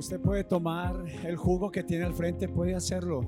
Usted 0.00 0.18
puede 0.18 0.44
tomar 0.44 1.04
el 1.26 1.36
jugo 1.36 1.70
que 1.70 1.82
tiene 1.82 2.06
al 2.06 2.14
frente, 2.14 2.48
puede 2.48 2.74
hacerlo. 2.74 3.20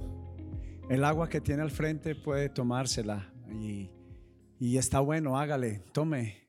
El 0.88 1.04
agua 1.04 1.28
que 1.28 1.38
tiene 1.38 1.60
al 1.60 1.70
frente 1.70 2.14
puede 2.14 2.48
tomársela. 2.48 3.30
Y, 3.50 4.78
está 4.78 5.00
bueno, 5.00 5.38
hágale, 5.38 5.80
tome, 5.92 6.48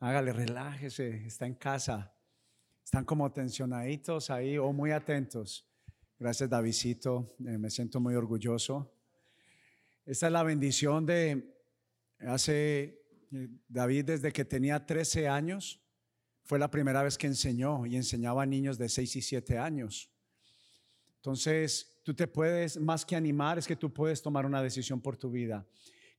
hágale, 0.00 0.34
relájese, 0.34 1.24
está 1.24 1.46
en 1.46 1.54
casa. 1.54 2.14
Están 2.84 3.06
como 3.06 3.32
tensionaditos 3.32 4.28
ahí 4.28 4.58
o 4.58 4.70
muy 4.70 4.90
atentos. 4.90 5.66
Gracias, 6.18 6.50
Davidito. 6.50 7.34
Eh, 7.46 7.56
me 7.56 7.70
siento 7.70 8.00
muy 8.00 8.14
orgulloso. 8.16 8.94
Esta 10.04 10.26
es 10.26 10.32
la 10.34 10.42
bendición 10.42 11.06
de 11.06 11.56
hace 12.18 13.02
eh, 13.32 13.48
David 13.66 14.04
desde 14.04 14.30
que 14.30 14.44
tenía 14.44 14.84
13 14.84 15.26
años. 15.26 15.80
Fue 16.44 16.58
la 16.58 16.70
primera 16.70 17.02
vez 17.02 17.16
que 17.16 17.26
enseñó 17.26 17.86
y 17.86 17.96
enseñaba 17.96 18.42
a 18.42 18.46
niños 18.46 18.76
de 18.76 18.88
6 18.88 19.16
y 19.16 19.22
7 19.22 19.58
años. 19.58 20.10
Entonces, 21.16 22.00
tú 22.02 22.12
te 22.12 22.28
puedes, 22.28 22.78
más 22.78 23.06
que 23.06 23.16
animar, 23.16 23.58
es 23.58 23.66
que 23.66 23.76
tú 23.76 23.92
puedes 23.92 24.20
tomar 24.20 24.44
una 24.44 24.62
decisión 24.62 25.00
por 25.00 25.16
tu 25.16 25.30
vida. 25.30 25.66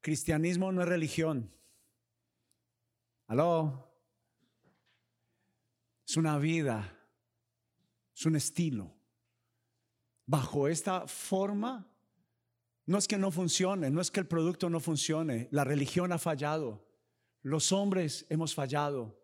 Cristianismo 0.02 0.72
no 0.72 0.82
es 0.82 0.88
religión. 0.88 1.52
¿Aló? 3.28 3.88
Es 6.08 6.18
una 6.18 6.40
vida, 6.40 6.92
es 8.16 8.26
un 8.26 8.36
estilo. 8.36 8.92
Bajo 10.26 10.68
esta 10.68 11.08
forma, 11.08 11.88
no 12.88 12.98
es 12.98 13.08
que 13.08 13.18
no 13.18 13.30
funcione, 13.30 13.92
no 13.92 14.02
es 14.02 14.10
que 14.10 14.20
el 14.20 14.28
producto 14.28 14.72
no 14.72 14.80
funcione, 14.80 15.50
la 15.52 15.64
religión 15.64 16.12
ha 16.12 16.18
fallado, 16.18 16.84
los 17.42 17.72
hombres 17.72 18.26
hemos 18.30 18.54
fallado, 18.54 19.20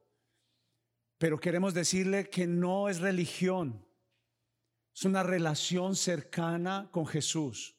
pero 1.22 1.40
queremos 1.40 1.76
decirle 1.76 2.32
que 2.32 2.48
no 2.48 2.90
es 2.90 3.00
religión, 3.00 3.86
es 4.92 5.06
una 5.06 5.22
relación 5.22 5.96
cercana 5.96 6.90
con 6.92 7.06
Jesús. 7.06 7.78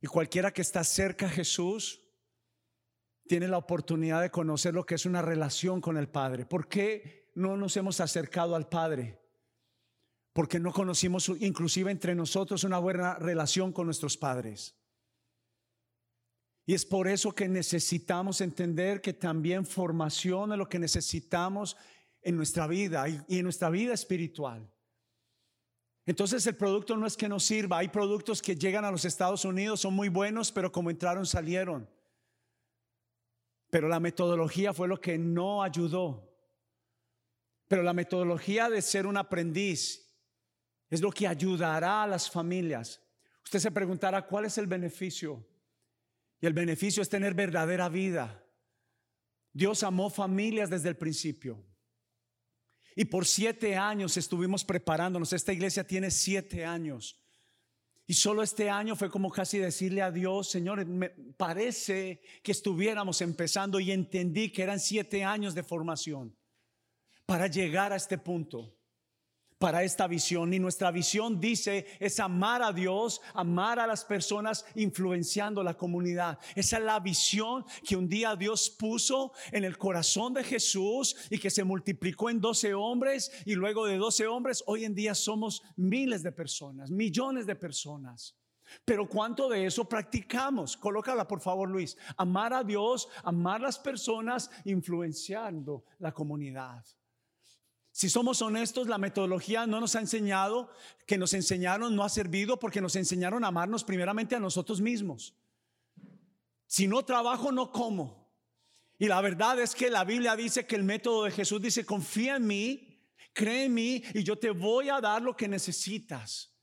Y 0.00 0.06
cualquiera 0.06 0.52
que 0.52 0.62
está 0.62 0.84
cerca 0.84 1.26
a 1.26 1.30
Jesús 1.30 2.00
tiene 3.26 3.48
la 3.48 3.58
oportunidad 3.58 4.22
de 4.22 4.30
conocer 4.30 4.74
lo 4.74 4.86
que 4.86 4.94
es 4.94 5.06
una 5.06 5.22
relación 5.22 5.80
con 5.80 5.96
el 5.96 6.08
Padre. 6.08 6.46
¿Por 6.46 6.68
qué? 6.68 7.32
no 7.34 7.56
nos 7.56 7.76
hemos 7.76 7.98
acercado 7.98 8.54
al 8.54 8.68
Padre, 8.68 9.20
porque 10.32 10.60
no 10.60 10.72
conocimos 10.72 11.28
inclusive 11.40 11.90
entre 11.90 12.14
nosotros 12.14 12.62
una 12.62 12.78
buena 12.78 13.14
relación 13.14 13.72
con 13.72 13.86
nuestros 13.86 14.16
padres. 14.16 14.76
Y 16.64 16.74
es 16.74 16.86
por 16.86 17.08
eso 17.08 17.32
que 17.32 17.48
necesitamos 17.48 18.40
entender 18.40 19.00
que 19.00 19.14
también 19.14 19.66
formación 19.66 20.52
es 20.52 20.58
lo 20.58 20.68
que 20.68 20.78
necesitamos 20.78 21.76
en 22.22 22.36
nuestra 22.36 22.66
vida 22.66 23.06
y 23.08 23.38
en 23.38 23.44
nuestra 23.44 23.70
vida 23.70 23.94
espiritual. 23.94 24.70
Entonces 26.06 26.46
el 26.46 26.56
producto 26.56 26.96
no 26.96 27.06
es 27.06 27.16
que 27.16 27.28
nos 27.28 27.44
sirva, 27.44 27.78
hay 27.78 27.88
productos 27.88 28.42
que 28.42 28.56
llegan 28.56 28.84
a 28.84 28.90
los 28.90 29.04
Estados 29.04 29.44
Unidos, 29.44 29.80
son 29.80 29.94
muy 29.94 30.08
buenos, 30.08 30.50
pero 30.50 30.72
como 30.72 30.90
entraron 30.90 31.26
salieron. 31.26 31.88
Pero 33.70 33.88
la 33.88 34.00
metodología 34.00 34.72
fue 34.72 34.88
lo 34.88 35.00
que 35.00 35.16
no 35.18 35.62
ayudó. 35.62 36.28
Pero 37.68 37.84
la 37.84 37.92
metodología 37.92 38.68
de 38.68 38.82
ser 38.82 39.06
un 39.06 39.16
aprendiz 39.16 40.12
es 40.88 41.00
lo 41.00 41.12
que 41.12 41.28
ayudará 41.28 42.02
a 42.02 42.06
las 42.08 42.28
familias. 42.28 43.00
Usted 43.44 43.60
se 43.60 43.70
preguntará, 43.70 44.26
¿cuál 44.26 44.46
es 44.46 44.58
el 44.58 44.66
beneficio? 44.66 45.46
Y 46.40 46.46
el 46.46 46.52
beneficio 46.52 47.02
es 47.02 47.08
tener 47.08 47.34
verdadera 47.34 47.88
vida. 47.88 48.44
Dios 49.52 49.84
amó 49.84 50.10
familias 50.10 50.70
desde 50.70 50.88
el 50.88 50.96
principio. 50.96 51.64
Y 52.96 53.04
por 53.06 53.26
siete 53.26 53.76
años 53.76 54.16
estuvimos 54.16 54.64
preparándonos. 54.64 55.32
Esta 55.32 55.52
iglesia 55.52 55.86
tiene 55.86 56.10
siete 56.10 56.64
años. 56.64 57.20
Y 58.06 58.14
solo 58.14 58.42
este 58.42 58.68
año 58.68 58.96
fue 58.96 59.08
como 59.08 59.30
casi 59.30 59.58
decirle 59.58 60.02
a 60.02 60.10
Dios, 60.10 60.50
Señor, 60.50 60.84
me 60.84 61.10
parece 61.10 62.20
que 62.42 62.50
estuviéramos 62.50 63.20
empezando 63.20 63.78
y 63.78 63.92
entendí 63.92 64.50
que 64.50 64.64
eran 64.64 64.80
siete 64.80 65.22
años 65.22 65.54
de 65.54 65.62
formación 65.62 66.36
para 67.24 67.46
llegar 67.46 67.92
a 67.92 67.96
este 67.96 68.18
punto, 68.18 68.76
para 69.60 69.84
esta 69.84 70.08
visión. 70.08 70.52
Y 70.54 70.58
nuestra 70.58 70.90
visión 70.90 71.38
dice 71.38 71.86
es 72.00 72.18
amar 72.18 72.62
a 72.62 72.72
Dios, 72.72 73.20
amar 73.34 73.78
a 73.78 73.86
las 73.86 74.04
personas, 74.04 74.64
influenciando 74.74 75.62
la 75.62 75.74
comunidad. 75.74 76.38
Esa 76.56 76.78
es 76.78 76.82
la 76.82 76.98
visión 76.98 77.66
que 77.86 77.94
un 77.94 78.08
día 78.08 78.34
Dios 78.34 78.70
puso 78.70 79.32
en 79.52 79.64
el 79.64 79.76
corazón 79.76 80.32
de 80.32 80.44
Jesús 80.44 81.14
y 81.28 81.38
que 81.38 81.50
se 81.50 81.62
multiplicó 81.62 82.30
en 82.30 82.40
12 82.40 82.72
hombres 82.72 83.30
y 83.44 83.54
luego 83.54 83.84
de 83.84 83.98
12 83.98 84.26
hombres, 84.26 84.64
hoy 84.66 84.86
en 84.86 84.94
día 84.94 85.14
somos 85.14 85.62
miles 85.76 86.22
de 86.22 86.32
personas, 86.32 86.90
millones 86.90 87.46
de 87.46 87.54
personas. 87.54 88.34
Pero 88.86 89.06
¿cuánto 89.06 89.48
de 89.50 89.66
eso 89.66 89.86
practicamos? 89.86 90.74
Colócala 90.74 91.28
por 91.28 91.42
favor, 91.42 91.68
Luis. 91.68 91.98
Amar 92.16 92.54
a 92.54 92.64
Dios, 92.64 93.08
amar 93.24 93.60
las 93.60 93.78
personas, 93.78 94.50
influenciando 94.64 95.84
la 95.98 96.12
comunidad. 96.12 96.82
Si 98.00 98.08
somos 98.08 98.40
honestos, 98.40 98.88
la 98.88 98.96
metodología 98.96 99.66
no 99.66 99.78
nos 99.78 99.94
ha 99.94 100.00
enseñado, 100.00 100.70
que 101.06 101.18
nos 101.18 101.34
enseñaron 101.34 101.94
no 101.94 102.02
ha 102.02 102.08
servido 102.08 102.58
porque 102.58 102.80
nos 102.80 102.96
enseñaron 102.96 103.44
a 103.44 103.48
amarnos 103.48 103.84
primeramente 103.84 104.34
a 104.34 104.40
nosotros 104.40 104.80
mismos. 104.80 105.34
Si 106.66 106.88
no 106.88 107.04
trabajo, 107.04 107.52
no 107.52 107.70
como. 107.70 108.32
Y 108.98 109.06
la 109.06 109.20
verdad 109.20 109.60
es 109.60 109.74
que 109.74 109.90
la 109.90 110.04
Biblia 110.04 110.34
dice 110.34 110.64
que 110.64 110.76
el 110.76 110.82
método 110.82 111.24
de 111.24 111.30
Jesús 111.30 111.60
dice, 111.60 111.84
confía 111.84 112.36
en 112.36 112.46
mí, 112.46 113.04
cree 113.34 113.66
en 113.66 113.74
mí 113.74 114.02
y 114.14 114.24
yo 114.24 114.38
te 114.38 114.50
voy 114.50 114.88
a 114.88 114.98
dar 115.02 115.20
lo 115.20 115.36
que 115.36 115.46
necesitas. 115.46 116.56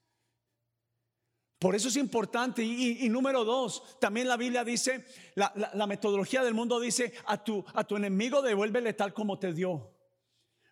Por 1.59 1.75
eso 1.75 1.89
es 1.89 1.97
importante. 1.97 2.63
Y, 2.63 3.07
número 3.09 3.45
dos, 3.45 3.99
también 3.99 4.27
la 4.27 4.37
Biblia 4.37 4.63
dice, 4.63 5.05
la, 5.35 5.53
la, 5.75 5.85
metodología 5.85 6.43
del 6.43 6.55
mundo 6.55 6.79
dice, 6.79 7.13
a 7.27 7.43
tu, 7.43 7.63
a 7.75 7.83
tu 7.83 7.95
enemigo 7.95 8.41
devuélvele 8.41 8.93
tal 8.93 9.13
como 9.13 9.37
te 9.37 9.53
dio. 9.53 9.96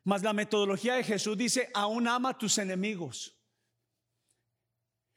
Mas 0.05 0.21
la 0.21 0.33
metodología 0.33 0.93
de 0.93 1.03
Jesús 1.03 1.35
dice, 1.35 1.71
aún 1.73 2.07
ama 2.07 2.29
a 2.29 2.38
tus 2.38 2.59
enemigos. 2.59 3.35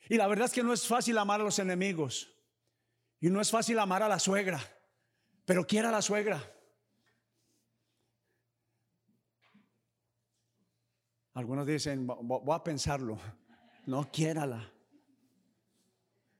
Y 0.08 0.16
la 0.16 0.26
verdad 0.26 0.46
es 0.46 0.52
que 0.52 0.62
no 0.62 0.72
es 0.72 0.86
fácil 0.86 1.18
amar 1.18 1.42
a 1.42 1.44
los 1.44 1.58
enemigos. 1.58 2.34
Y 3.20 3.28
no 3.28 3.38
es 3.42 3.50
fácil 3.50 3.78
amar 3.78 4.02
a 4.02 4.08
la 4.08 4.18
suegra. 4.18 4.58
Pero 5.44 5.66
quiera 5.66 5.90
a 5.90 5.92
la 5.92 6.00
suegra. 6.00 6.42
Algunos 11.34 11.66
dicen, 11.66 12.06
voy 12.06 12.54
a 12.54 12.64
pensarlo. 12.64 13.18
No, 13.84 14.10
quiérala. 14.10 14.72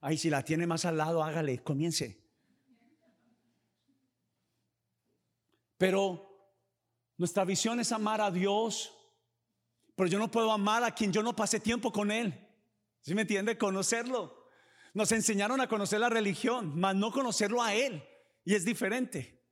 Ay, 0.00 0.16
si 0.16 0.30
la 0.30 0.42
tiene 0.42 0.66
más 0.66 0.86
al 0.86 0.96
lado, 0.96 1.22
hágale, 1.22 1.62
comience. 1.62 2.18
Pero 5.76 6.27
nuestra 7.18 7.44
visión 7.44 7.80
es 7.80 7.90
amar 7.90 8.20
a 8.20 8.30
Dios, 8.30 8.94
pero 9.96 10.08
yo 10.08 10.18
no 10.20 10.30
puedo 10.30 10.52
amar 10.52 10.84
a 10.84 10.94
quien 10.94 11.12
yo 11.12 11.22
no 11.22 11.34
pasé 11.34 11.58
tiempo 11.58 11.92
con 11.92 12.12
Él. 12.12 12.32
¿Sí 13.00 13.12
me 13.14 13.22
entiende? 13.22 13.58
Conocerlo. 13.58 14.46
Nos 14.94 15.10
enseñaron 15.10 15.60
a 15.60 15.68
conocer 15.68 15.98
la 15.98 16.08
religión, 16.08 16.78
mas 16.78 16.94
no 16.94 17.10
conocerlo 17.10 17.60
a 17.60 17.74
Él. 17.74 18.02
Y 18.44 18.54
es 18.54 18.64
diferente. 18.64 19.44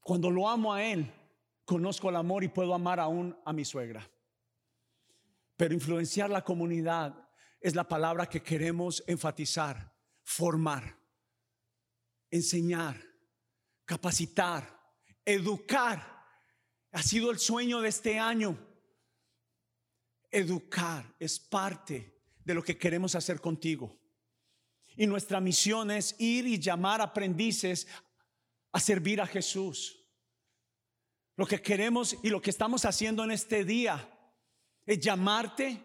Cuando 0.00 0.30
lo 0.30 0.48
amo 0.48 0.74
a 0.74 0.84
Él, 0.84 1.10
conozco 1.64 2.10
el 2.10 2.16
amor 2.16 2.44
y 2.44 2.48
puedo 2.48 2.74
amar 2.74 3.00
aún 3.00 3.36
a 3.46 3.54
mi 3.54 3.64
suegra. 3.64 4.08
Pero 5.56 5.72
influenciar 5.72 6.28
la 6.28 6.44
comunidad 6.44 7.26
es 7.58 7.74
la 7.74 7.88
palabra 7.88 8.26
que 8.26 8.42
queremos 8.42 9.02
enfatizar, 9.06 9.94
formar, 10.22 10.98
enseñar, 12.30 13.00
capacitar, 13.86 14.75
Educar 15.26 16.16
ha 16.92 17.02
sido 17.02 17.32
el 17.32 17.38
sueño 17.40 17.80
de 17.80 17.88
este 17.88 18.18
año. 18.18 18.56
Educar 20.30 21.14
es 21.18 21.40
parte 21.40 22.22
de 22.44 22.54
lo 22.54 22.62
que 22.62 22.78
queremos 22.78 23.16
hacer 23.16 23.40
contigo. 23.40 23.98
Y 24.96 25.06
nuestra 25.06 25.40
misión 25.40 25.90
es 25.90 26.14
ir 26.18 26.46
y 26.46 26.60
llamar 26.60 27.00
aprendices 27.02 27.88
a 28.72 28.78
servir 28.78 29.20
a 29.20 29.26
Jesús. 29.26 30.00
Lo 31.34 31.44
que 31.44 31.60
queremos 31.60 32.16
y 32.22 32.30
lo 32.30 32.40
que 32.40 32.50
estamos 32.50 32.84
haciendo 32.84 33.24
en 33.24 33.32
este 33.32 33.64
día 33.64 34.08
es 34.86 35.00
llamarte 35.00 35.82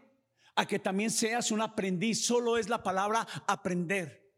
a 0.55 0.67
que 0.67 0.77
también 0.77 1.09
seas 1.09 1.51
un 1.51 1.61
aprendiz. 1.61 2.23
Solo 2.23 2.57
es 2.57 2.69
la 2.69 2.83
palabra 2.83 3.27
aprender. 3.47 4.33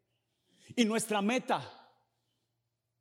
Y 0.75 0.85
nuestra 0.85 1.21
meta 1.21 1.82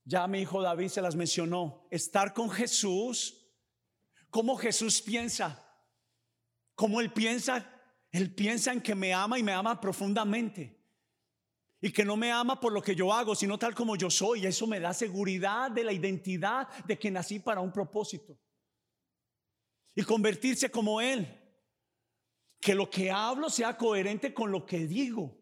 ya 0.04 0.26
mi 0.26 0.40
hijo 0.40 0.62
David 0.62 0.88
se 0.88 1.02
las 1.02 1.14
mencionó. 1.14 1.86
Estar 1.90 2.32
con 2.32 2.50
Jesús, 2.50 3.50
como 4.30 4.56
Jesús 4.56 5.00
piensa, 5.00 5.64
como 6.74 7.00
Él 7.00 7.12
piensa, 7.12 7.70
Él 8.10 8.34
piensa 8.34 8.72
en 8.72 8.80
que 8.80 8.94
me 8.94 9.14
ama 9.14 9.38
y 9.38 9.42
me 9.42 9.52
ama 9.52 9.80
profundamente. 9.80 10.80
Y 11.80 11.90
que 11.90 12.04
no 12.04 12.16
me 12.16 12.30
ama 12.30 12.60
por 12.60 12.72
lo 12.72 12.80
que 12.80 12.94
yo 12.94 13.12
hago, 13.12 13.34
sino 13.34 13.58
tal 13.58 13.74
como 13.74 13.96
yo 13.96 14.08
soy. 14.08 14.46
Eso 14.46 14.68
me 14.68 14.78
da 14.78 14.94
seguridad 14.94 15.70
de 15.70 15.82
la 15.82 15.92
identidad 15.92 16.68
de 16.84 16.96
que 16.96 17.10
nací 17.10 17.40
para 17.40 17.60
un 17.60 17.72
propósito. 17.72 18.38
Y 19.94 20.02
convertirse 20.02 20.70
como 20.70 21.00
Él. 21.00 21.38
que 22.60 22.76
lo 22.76 22.88
que 22.88 23.10
hablo 23.10 23.50
sea 23.50 23.76
coherente 23.76 24.32
con 24.32 24.52
lo 24.52 24.64
que 24.64 24.86
digo. 24.86 25.41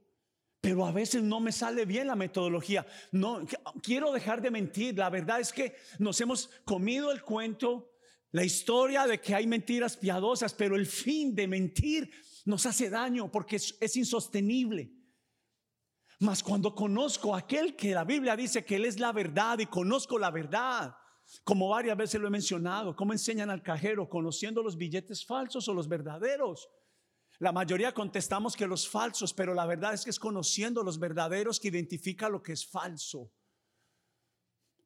Pero 0.60 0.84
a 0.84 0.92
veces 0.92 1.22
no 1.22 1.40
me 1.40 1.52
sale 1.52 1.86
bien 1.86 2.06
la 2.06 2.16
metodología. 2.16 2.86
No 3.12 3.46
quiero 3.82 4.12
dejar 4.12 4.42
de 4.42 4.50
mentir. 4.50 4.96
La 4.98 5.08
verdad 5.08 5.40
es 5.40 5.52
que 5.52 5.74
nos 5.98 6.20
hemos 6.20 6.50
comido 6.64 7.10
el 7.12 7.22
cuento, 7.22 7.92
la 8.30 8.44
historia 8.44 9.06
de 9.06 9.20
que 9.20 9.34
hay 9.34 9.46
mentiras 9.46 9.96
piadosas, 9.96 10.52
pero 10.52 10.76
el 10.76 10.86
fin 10.86 11.34
de 11.34 11.48
mentir 11.48 12.10
nos 12.44 12.66
hace 12.66 12.90
daño 12.90 13.30
porque 13.30 13.56
es, 13.56 13.76
es 13.80 13.96
insostenible. 13.96 14.92
Mas 16.20 16.42
cuando 16.42 16.74
conozco 16.74 17.34
a 17.34 17.38
aquel 17.38 17.74
que 17.74 17.94
la 17.94 18.04
Biblia 18.04 18.36
dice 18.36 18.62
que 18.62 18.76
Él 18.76 18.84
es 18.84 19.00
la 19.00 19.12
verdad 19.12 19.58
y 19.58 19.66
conozco 19.66 20.18
la 20.18 20.30
verdad, 20.30 20.94
como 21.44 21.68
varias 21.68 21.96
veces 21.96 22.20
lo 22.20 22.26
he 22.26 22.30
mencionado, 22.30 22.94
¿cómo 22.94 23.12
enseñan 23.12 23.48
al 23.48 23.62
cajero? 23.62 24.08
Conociendo 24.08 24.62
los 24.62 24.76
billetes 24.76 25.24
falsos 25.24 25.66
o 25.68 25.74
los 25.74 25.88
verdaderos. 25.88 26.68
La 27.40 27.52
mayoría 27.52 27.94
contestamos 27.94 28.54
que 28.54 28.66
los 28.66 28.87
falsos, 28.87 29.32
pero 29.32 29.54
la 29.54 29.64
verdad 29.64 29.94
es 29.94 30.04
que 30.04 30.10
es 30.10 30.19
conociendo 30.19 30.82
los 30.82 30.98
verdaderos 30.98 31.58
que 31.58 31.69
identifica 31.69 32.28
lo 32.28 32.42
que 32.42 32.52
es 32.52 32.66
falso. 32.66 33.32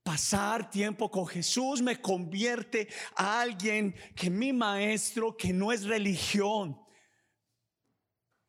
Pasar 0.05 0.71
tiempo 0.71 1.11
con 1.11 1.27
Jesús 1.27 1.83
me 1.83 2.01
convierte 2.01 2.89
a 3.17 3.41
alguien 3.41 3.93
que 4.15 4.31
mi 4.31 4.53
maestro, 4.53 5.37
que 5.37 5.53
no 5.53 5.73
es 5.73 5.85
religión, 5.85 6.81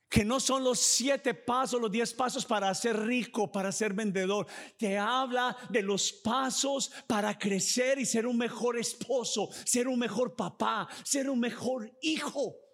que 0.07 0.23
no 0.23 0.39
son 0.39 0.63
los 0.63 0.79
siete 0.79 1.33
pasos, 1.33 1.81
los 1.81 1.91
diez 1.91 2.13
pasos 2.13 2.45
para 2.45 2.71
ser 2.75 3.07
rico, 3.07 3.51
para 3.51 3.71
ser 3.71 3.93
vendedor. 3.93 4.45
Te 4.77 4.99
habla 4.99 5.57
de 5.71 5.81
los 5.81 6.13
pasos 6.13 6.91
para 7.07 7.35
crecer 7.39 7.97
y 7.97 8.05
ser 8.05 8.27
un 8.27 8.37
mejor 8.37 8.77
esposo, 8.77 9.49
ser 9.63 9.87
un 9.87 9.97
mejor 9.97 10.35
papá, 10.35 10.87
ser 11.03 11.27
un 11.27 11.39
mejor 11.39 11.91
hijo. 12.03 12.64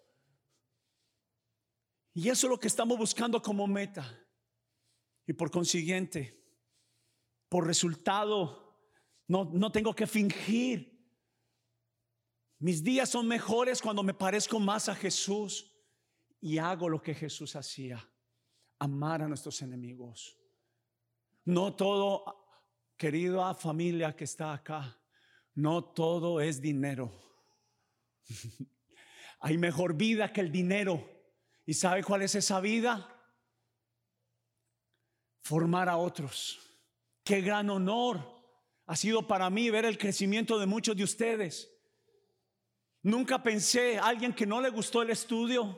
Y 2.13 2.29
eso 2.29 2.47
es 2.47 2.51
lo 2.51 2.59
que 2.59 2.67
estamos 2.67 2.97
buscando 2.97 3.41
como 3.41 3.67
meta. 3.67 4.19
Y 5.25 5.33
por 5.33 5.49
consiguiente, 5.49 6.41
por 7.47 7.65
resultado, 7.65 8.77
no, 9.27 9.45
no 9.45 9.71
tengo 9.71 9.93
que 9.93 10.07
fingir. 10.07 10.91
Mis 12.59 12.83
días 12.83 13.09
son 13.09 13.27
mejores 13.27 13.81
cuando 13.81 14.03
me 14.03 14.13
parezco 14.13 14.59
más 14.59 14.89
a 14.89 14.95
Jesús 14.95 15.71
y 16.41 16.57
hago 16.57 16.89
lo 16.89 17.01
que 17.01 17.13
Jesús 17.13 17.55
hacía, 17.55 18.07
amar 18.79 19.21
a 19.21 19.27
nuestros 19.27 19.61
enemigos. 19.61 20.37
No 21.45 21.75
todo, 21.75 22.25
querida 22.97 23.53
familia 23.55 24.15
que 24.15 24.25
está 24.25 24.53
acá, 24.53 24.99
no 25.55 25.83
todo 25.83 26.41
es 26.41 26.61
dinero. 26.61 27.11
Hay 29.39 29.57
mejor 29.57 29.95
vida 29.95 30.31
que 30.31 30.41
el 30.41 30.51
dinero. 30.51 31.20
¿Y 31.71 31.73
sabe 31.73 32.03
cuál 32.03 32.21
es 32.21 32.35
esa 32.35 32.59
vida? 32.59 33.07
Formar 35.41 35.87
a 35.87 35.95
otros. 35.95 36.59
Qué 37.23 37.39
gran 37.39 37.69
honor 37.69 38.19
ha 38.87 38.95
sido 38.97 39.25
para 39.25 39.49
mí 39.49 39.69
ver 39.69 39.85
el 39.85 39.97
crecimiento 39.97 40.59
de 40.59 40.65
muchos 40.65 40.97
de 40.97 41.05
ustedes. 41.05 41.71
Nunca 43.03 43.41
pensé 43.41 43.97
a 43.97 44.07
alguien 44.07 44.33
que 44.33 44.45
no 44.45 44.59
le 44.59 44.69
gustó 44.69 45.01
el 45.01 45.11
estudio, 45.11 45.77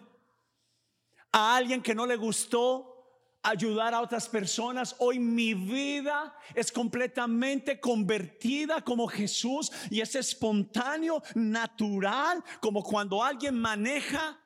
a 1.31 1.57
alguien 1.57 1.83
que 1.83 1.93
no 1.93 2.07
le 2.07 2.15
gustó 2.15 3.39
ayudar 3.43 3.93
a 3.93 4.01
otras 4.01 4.27
personas. 4.27 4.95
Hoy 4.97 5.19
mi 5.19 5.53
vida 5.53 6.35
es 6.55 6.71
completamente 6.71 7.79
convertida 7.79 8.81
como 8.81 9.07
Jesús 9.07 9.71
y 9.91 10.01
es 10.01 10.15
espontáneo, 10.15 11.21
natural, 11.35 12.43
como 12.61 12.81
cuando 12.81 13.23
alguien 13.23 13.53
maneja 13.59 14.42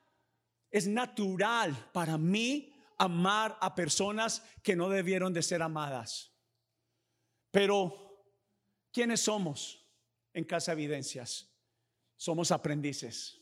es 0.70 0.86
natural 0.86 1.90
para 1.92 2.18
mí 2.18 2.74
amar 2.98 3.56
a 3.60 3.74
personas 3.74 4.42
que 4.62 4.76
no 4.76 4.88
debieron 4.88 5.32
de 5.32 5.42
ser 5.42 5.62
amadas. 5.62 6.32
Pero, 7.50 8.24
¿quiénes 8.92 9.20
somos 9.20 9.86
en 10.32 10.44
Casa 10.44 10.72
Evidencias? 10.72 11.54
Somos 12.16 12.50
aprendices, 12.50 13.40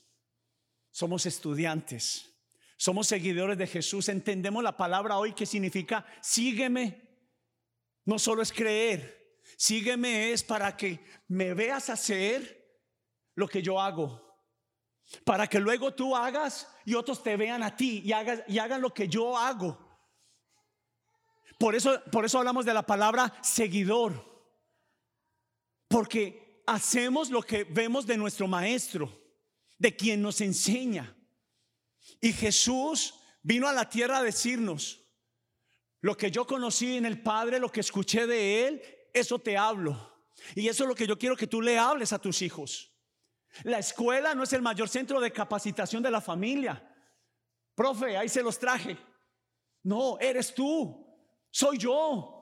somos 0.91 1.25
estudiantes, 1.25 2.31
somos 2.77 3.07
seguidores 3.07 3.57
de 3.57 3.67
Jesús. 3.67 4.09
Entendemos 4.09 4.63
la 4.63 4.77
palabra 4.77 5.19
hoy 5.19 5.33
que 5.33 5.47
significa 5.47 6.07
sígueme. 6.21 7.03
No 8.05 8.19
solo 8.19 8.43
es 8.43 8.53
creer, 8.53 9.41
sígueme 9.57 10.33
es 10.33 10.45
para 10.45 10.77
que 10.77 11.01
me 11.29 11.55
veas 11.55 11.91
hacer 11.91 12.65
lo 13.35 13.49
que 13.49 13.63
yo 13.63 13.81
hago 13.81 14.26
para 15.25 15.47
que 15.47 15.61
luego 15.61 15.95
tú 15.95 16.17
hagas 16.17 16.69
y 16.85 16.95
otros 16.95 17.23
te 17.23 17.37
vean 17.37 17.63
a 17.63 17.77
ti 17.77 18.03
y, 18.05 18.13
hagas, 18.13 18.43
y 18.49 18.59
hagan 18.59 18.81
lo 18.81 18.93
que 18.93 19.09
yo 19.09 19.37
hago. 19.37 19.79
Por 21.59 21.75
eso, 21.75 22.03
por 22.13 22.25
eso 22.25 22.39
hablamos 22.39 22.65
de 22.65 22.75
la 22.75 22.85
palabra 22.85 23.33
seguidor, 23.43 24.25
porque 25.89 26.63
hacemos 26.67 27.31
lo 27.31 27.43
que 27.43 27.65
vemos 27.65 28.07
de 28.07 28.17
nuestro 28.17 28.47
maestro, 28.47 29.11
de 29.79 29.97
quien 29.97 30.21
nos 30.21 30.41
enseña. 30.41 31.17
Y 32.21 32.33
Jesús 32.33 33.15
vino 33.43 33.69
a 33.69 33.73
la 33.73 33.89
tierra 33.89 34.19
a 34.19 34.23
decirnos, 34.23 35.03
lo 36.01 36.17
que 36.17 36.31
yo 36.31 36.47
conocí 36.47 36.97
en 36.97 37.07
el 37.07 37.23
Padre, 37.23 37.59
lo 37.59 37.73
que 37.73 37.81
escuché 37.81 38.27
de 38.27 38.69
Él, 38.69 38.83
eso 39.15 39.39
te 39.39 39.57
hablo. 39.57 40.15
Y 40.55 40.69
eso 40.69 40.85
es 40.85 40.89
lo 40.89 40.95
que 40.95 41.07
yo 41.07 41.19
quiero 41.19 41.37
que 41.37 41.47
tú 41.47 41.63
le 41.63 41.79
hables 41.79 42.13
a 42.13 42.19
tus 42.19 42.43
hijos. 42.43 42.96
La 43.65 43.79
escuela 43.79 44.35
no 44.35 44.43
es 44.43 44.53
el 44.53 44.63
mayor 44.63 44.89
centro 44.89 45.21
de 45.21 45.33
capacitación 45.33 46.03
de 46.03 46.11
la 46.11 46.21
familia. 46.21 46.83
Profe, 47.75 48.17
ahí 48.17 48.29
se 48.29 48.43
los 48.43 48.59
traje. 48.59 48.97
No, 49.83 50.19
eres 50.19 50.55
tú, 50.55 51.07
soy 51.51 51.79
yo. 51.79 52.33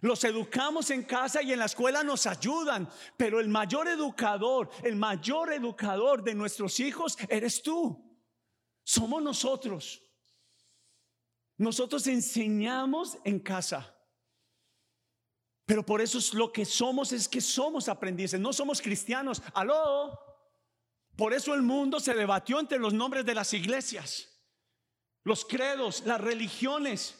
Los 0.00 0.22
educamos 0.24 0.90
en 0.90 1.04
casa 1.04 1.42
y 1.42 1.52
en 1.52 1.58
la 1.58 1.64
escuela 1.64 2.02
nos 2.02 2.26
ayudan, 2.26 2.88
pero 3.16 3.40
el 3.40 3.48
mayor 3.48 3.88
educador, 3.88 4.70
el 4.82 4.96
mayor 4.96 5.52
educador 5.52 6.22
de 6.22 6.34
nuestros 6.34 6.78
hijos 6.80 7.16
eres 7.28 7.62
tú. 7.62 8.04
Somos 8.84 9.22
nosotros. 9.22 10.02
Nosotros 11.56 12.06
enseñamos 12.06 13.16
en 13.24 13.40
casa. 13.40 13.95
Pero 15.66 15.84
por 15.84 16.00
eso 16.00 16.18
es 16.18 16.32
lo 16.32 16.52
que 16.52 16.64
somos, 16.64 17.12
es 17.12 17.28
que 17.28 17.40
somos 17.40 17.88
aprendices, 17.88 18.38
no 18.38 18.52
somos 18.52 18.80
cristianos. 18.80 19.42
Aló. 19.52 20.16
Por 21.16 21.34
eso 21.34 21.54
el 21.54 21.62
mundo 21.62 21.98
se 21.98 22.14
debatió 22.14 22.60
entre 22.60 22.78
los 22.78 22.92
nombres 22.92 23.26
de 23.26 23.34
las 23.34 23.52
iglesias, 23.52 24.28
los 25.24 25.44
credos, 25.44 26.04
las 26.06 26.20
religiones. 26.20 27.18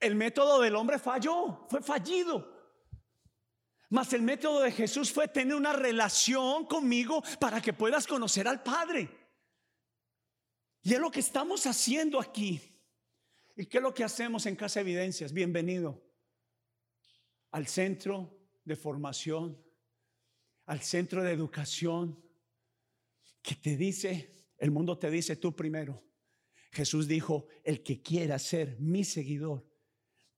El 0.00 0.16
método 0.16 0.60
del 0.60 0.74
hombre 0.74 0.98
falló, 0.98 1.66
fue 1.70 1.80
fallido. 1.80 2.56
Mas 3.90 4.12
el 4.12 4.22
método 4.22 4.60
de 4.60 4.72
Jesús 4.72 5.12
fue 5.12 5.28
tener 5.28 5.54
una 5.54 5.72
relación 5.72 6.66
conmigo 6.66 7.22
para 7.38 7.60
que 7.60 7.72
puedas 7.72 8.06
conocer 8.06 8.48
al 8.48 8.62
Padre. 8.62 9.08
Y 10.82 10.94
es 10.94 11.00
lo 11.00 11.10
que 11.10 11.20
estamos 11.20 11.64
haciendo 11.66 12.18
aquí. 12.18 12.60
¿Y 13.56 13.66
qué 13.66 13.78
es 13.78 13.82
lo 13.82 13.94
que 13.94 14.04
hacemos 14.04 14.46
en 14.46 14.56
Casa 14.56 14.80
Evidencias? 14.80 15.32
Bienvenido 15.32 16.07
al 17.50 17.66
centro 17.66 18.38
de 18.64 18.76
formación, 18.76 19.58
al 20.66 20.80
centro 20.80 21.22
de 21.22 21.32
educación 21.32 22.22
que 23.42 23.54
te 23.54 23.76
dice, 23.76 24.34
el 24.58 24.70
mundo 24.70 24.98
te 24.98 25.10
dice 25.10 25.36
tú 25.36 25.56
primero. 25.56 26.04
Jesús 26.70 27.08
dijo, 27.08 27.46
el 27.64 27.82
que 27.82 28.02
quiera 28.02 28.38
ser 28.38 28.78
mi 28.78 29.04
seguidor, 29.04 29.66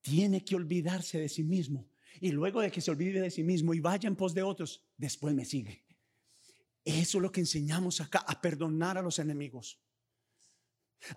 tiene 0.01 0.45
que 0.45 0.55
olvidarse 0.55 1.19
de 1.19 1.29
sí 1.29 1.43
mismo. 1.43 1.91
Y 2.21 2.31
luego 2.31 2.61
de 2.61 2.71
que 2.71 2.81
se 2.81 2.91
olvide 2.91 3.21
de 3.21 3.31
sí 3.31 3.43
mismo 3.43 3.75
y 3.75 3.81
vaya 3.81 4.07
en 4.07 4.17
pos 4.17 4.33
de 4.33 4.43
otros, 4.43 4.87
después 4.97 5.35
me 5.35 5.45
sigue. 5.45 5.85
Eso 6.85 7.19
es 7.19 7.23
lo 7.23 7.33
que 7.33 7.41
enseñamos 7.41 8.01
acá, 8.01 8.21
a 8.21 8.41
perdonar 8.41 8.97
a 8.97 9.03
los 9.03 9.19
enemigos. 9.19 9.81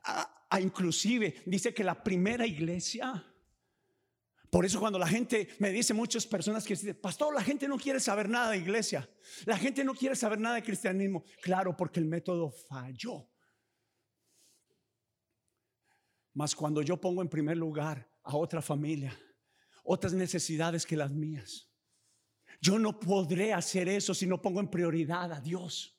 a 0.03 0.59
inclusive 0.59 1.41
dice 1.45 1.73
que 1.73 1.83
la 1.83 2.03
primera 2.03 2.45
iglesia 2.45 3.32
por 4.53 4.67
eso 4.67 4.79
cuando 4.79 5.00
la 5.00 5.07
gente 5.07 5.48
me 5.57 5.72
dice, 5.72 5.95
muchas 5.95 6.27
personas 6.27 6.63
que 6.63 6.75
dicen, 6.75 6.95
pastor, 7.01 7.33
la 7.33 7.41
gente 7.41 7.67
no 7.67 7.75
quiere 7.75 8.00
saber 8.00 8.29
nada 8.29 8.51
de 8.51 8.60
iglesia, 8.60 9.10
la 9.45 9.57
gente 9.57 9.83
no 9.83 9.95
quiere 9.95 10.15
saber 10.15 10.39
nada 10.39 10.53
de 10.53 10.62
cristianismo. 10.62 11.24
Claro, 11.41 11.75
porque 11.75 12.00
el 12.00 12.05
método 12.05 12.51
falló. 12.51 13.27
Mas 16.36 16.55
cuando 16.55 16.83
yo 16.83 17.01
pongo 17.01 17.24
en 17.24 17.29
primer 17.29 17.57
lugar 17.57 18.07
a 18.22 18.38
otra 18.38 18.62
familia, 18.62 19.19
otras 19.83 20.13
necesidades 20.13 20.86
que 20.86 20.98
las 20.98 21.10
mías, 21.10 21.72
yo 22.62 22.77
no 22.77 23.00
podré 23.00 23.53
hacer 23.53 23.89
eso 23.89 24.13
si 24.13 24.27
no 24.27 24.39
pongo 24.39 24.60
en 24.60 24.69
prioridad 24.69 25.33
a 25.33 25.41
Dios. 25.41 25.92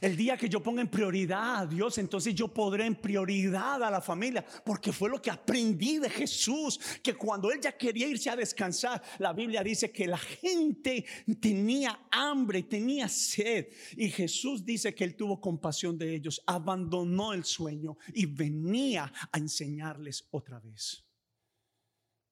El 0.00 0.16
día 0.16 0.36
que 0.36 0.48
yo 0.48 0.62
ponga 0.62 0.80
en 0.80 0.90
prioridad 0.90 1.62
a 1.62 1.66
Dios, 1.66 1.98
entonces 1.98 2.34
yo 2.34 2.48
podré 2.48 2.86
en 2.86 2.94
prioridad 2.94 3.82
a 3.82 3.90
la 3.90 4.00
familia, 4.00 4.44
porque 4.64 4.92
fue 4.92 5.10
lo 5.10 5.20
que 5.20 5.30
aprendí 5.30 5.98
de 5.98 6.08
Jesús, 6.08 6.78
que 7.02 7.14
cuando 7.14 7.50
él 7.50 7.60
ya 7.60 7.76
quería 7.76 8.06
irse 8.06 8.30
a 8.30 8.36
descansar, 8.36 9.02
la 9.18 9.32
Biblia 9.32 9.62
dice 9.62 9.90
que 9.90 10.06
la 10.06 10.18
gente 10.18 11.04
tenía 11.40 12.06
hambre, 12.10 12.62
tenía 12.62 13.08
sed, 13.08 13.68
y 13.96 14.08
Jesús 14.10 14.64
dice 14.64 14.94
que 14.94 15.04
él 15.04 15.16
tuvo 15.16 15.40
compasión 15.40 15.98
de 15.98 16.14
ellos, 16.14 16.42
abandonó 16.46 17.32
el 17.32 17.44
sueño 17.44 17.96
y 18.14 18.26
venía 18.26 19.12
a 19.32 19.38
enseñarles 19.38 20.28
otra 20.30 20.60
vez. 20.60 21.04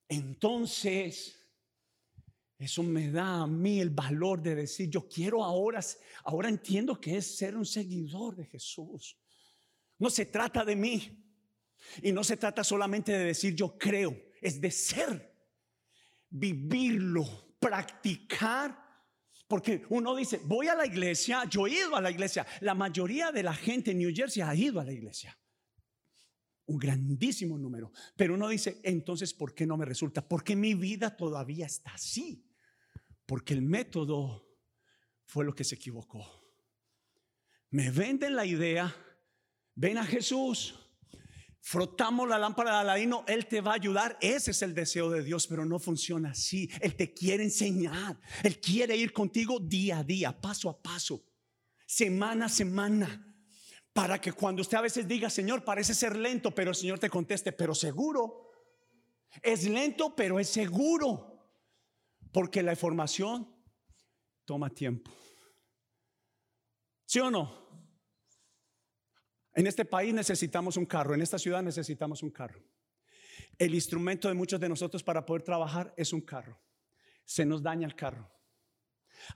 Entonces, 0.08 1.45
eso 2.58 2.82
me 2.82 3.10
da 3.10 3.42
a 3.42 3.46
mí 3.46 3.80
el 3.80 3.90
valor 3.90 4.40
de 4.40 4.54
decir, 4.54 4.88
yo 4.88 5.06
quiero 5.08 5.44
ahora, 5.44 5.80
ahora 6.24 6.48
entiendo 6.48 6.98
que 6.98 7.18
es 7.18 7.36
ser 7.36 7.56
un 7.56 7.66
seguidor 7.66 8.34
de 8.34 8.46
Jesús. 8.46 9.18
No 9.98 10.08
se 10.08 10.26
trata 10.26 10.64
de 10.64 10.76
mí. 10.76 11.22
Y 12.02 12.12
no 12.12 12.24
se 12.24 12.36
trata 12.36 12.64
solamente 12.64 13.12
de 13.12 13.24
decir 13.24 13.54
yo 13.54 13.76
creo, 13.78 14.16
es 14.40 14.60
de 14.60 14.70
ser, 14.70 15.34
vivirlo, 16.30 17.56
practicar. 17.58 18.84
Porque 19.46 19.84
uno 19.90 20.16
dice, 20.16 20.40
voy 20.44 20.68
a 20.68 20.74
la 20.74 20.86
iglesia, 20.86 21.44
yo 21.48 21.66
he 21.66 21.72
ido 21.72 21.94
a 21.94 22.00
la 22.00 22.10
iglesia. 22.10 22.46
La 22.60 22.74
mayoría 22.74 23.30
de 23.30 23.42
la 23.42 23.54
gente 23.54 23.92
en 23.92 23.98
New 23.98 24.12
Jersey 24.14 24.42
ha 24.42 24.54
ido 24.54 24.80
a 24.80 24.84
la 24.84 24.92
iglesia. 24.92 25.38
Un 26.66 26.78
grandísimo 26.78 27.56
número. 27.56 27.92
Pero 28.16 28.34
uno 28.34 28.48
dice, 28.48 28.80
entonces, 28.82 29.32
¿por 29.32 29.54
qué 29.54 29.66
no 29.66 29.76
me 29.76 29.84
resulta? 29.84 30.26
Porque 30.26 30.56
mi 30.56 30.74
vida 30.74 31.16
todavía 31.16 31.66
está 31.66 31.92
así. 31.92 32.45
Porque 33.26 33.54
el 33.54 33.62
método 33.62 34.46
fue 35.24 35.44
lo 35.44 35.54
que 35.54 35.64
se 35.64 35.74
equivocó. 35.74 36.24
Me 37.70 37.90
venden 37.90 38.36
la 38.36 38.46
idea, 38.46 38.94
ven 39.74 39.98
a 39.98 40.06
Jesús, 40.06 40.74
frotamos 41.60 42.28
la 42.28 42.38
lámpara 42.38 42.70
de 42.70 42.76
Aladino, 42.78 43.24
Él 43.26 43.46
te 43.46 43.60
va 43.60 43.72
a 43.72 43.74
ayudar. 43.74 44.16
Ese 44.20 44.52
es 44.52 44.62
el 44.62 44.72
deseo 44.72 45.10
de 45.10 45.24
Dios, 45.24 45.48
pero 45.48 45.66
no 45.66 45.80
funciona 45.80 46.30
así. 46.30 46.70
Él 46.80 46.94
te 46.94 47.12
quiere 47.12 47.42
enseñar, 47.42 48.18
Él 48.44 48.60
quiere 48.60 48.96
ir 48.96 49.12
contigo 49.12 49.58
día 49.58 49.98
a 49.98 50.04
día, 50.04 50.40
paso 50.40 50.70
a 50.70 50.80
paso, 50.80 51.24
semana 51.84 52.46
a 52.46 52.48
semana. 52.48 53.22
Para 53.92 54.20
que 54.20 54.32
cuando 54.32 54.62
usted 54.62 54.76
a 54.76 54.82
veces 54.82 55.08
diga, 55.08 55.28
Señor, 55.30 55.64
parece 55.64 55.94
ser 55.94 56.16
lento, 56.16 56.54
pero 56.54 56.70
el 56.70 56.76
Señor 56.76 56.98
te 56.98 57.10
conteste, 57.10 57.50
pero 57.50 57.74
seguro. 57.74 58.50
Es 59.42 59.64
lento, 59.64 60.14
pero 60.14 60.38
es 60.38 60.50
seguro. 60.50 61.35
Porque 62.32 62.62
la 62.62 62.72
información 62.72 63.52
toma 64.44 64.70
tiempo. 64.70 65.10
¿Sí 67.04 67.20
o 67.20 67.30
no? 67.30 67.66
En 69.54 69.66
este 69.66 69.84
país 69.84 70.12
necesitamos 70.12 70.76
un 70.76 70.84
carro, 70.84 71.14
en 71.14 71.22
esta 71.22 71.38
ciudad 71.38 71.62
necesitamos 71.62 72.22
un 72.22 72.30
carro. 72.30 72.62
El 73.58 73.74
instrumento 73.74 74.28
de 74.28 74.34
muchos 74.34 74.60
de 74.60 74.68
nosotros 74.68 75.02
para 75.02 75.24
poder 75.24 75.42
trabajar 75.42 75.94
es 75.96 76.12
un 76.12 76.20
carro. 76.20 76.60
Se 77.24 77.46
nos 77.46 77.62
daña 77.62 77.86
el 77.86 77.94
carro. 77.94 78.30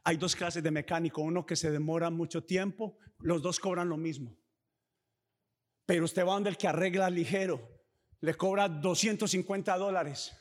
Hay 0.05 0.17
dos 0.17 0.37
clases 0.37 0.63
de 0.63 0.71
mecánico, 0.71 1.23
uno 1.23 1.47
que 1.47 1.57
se 1.57 1.71
demora 1.71 2.11
mucho 2.11 2.45
tiempo, 2.45 2.99
los 3.19 3.41
dos 3.41 3.59
cobran 3.59 3.89
lo 3.89 3.97
mismo. 3.97 4.37
Pero 5.87 6.05
usted 6.05 6.27
va 6.27 6.35
donde 6.35 6.51
el 6.51 6.59
que 6.59 6.69
arregla 6.69 7.09
ligero, 7.09 7.67
le 8.21 8.35
cobra 8.35 8.69
250 8.69 9.77
dólares. 9.79 10.33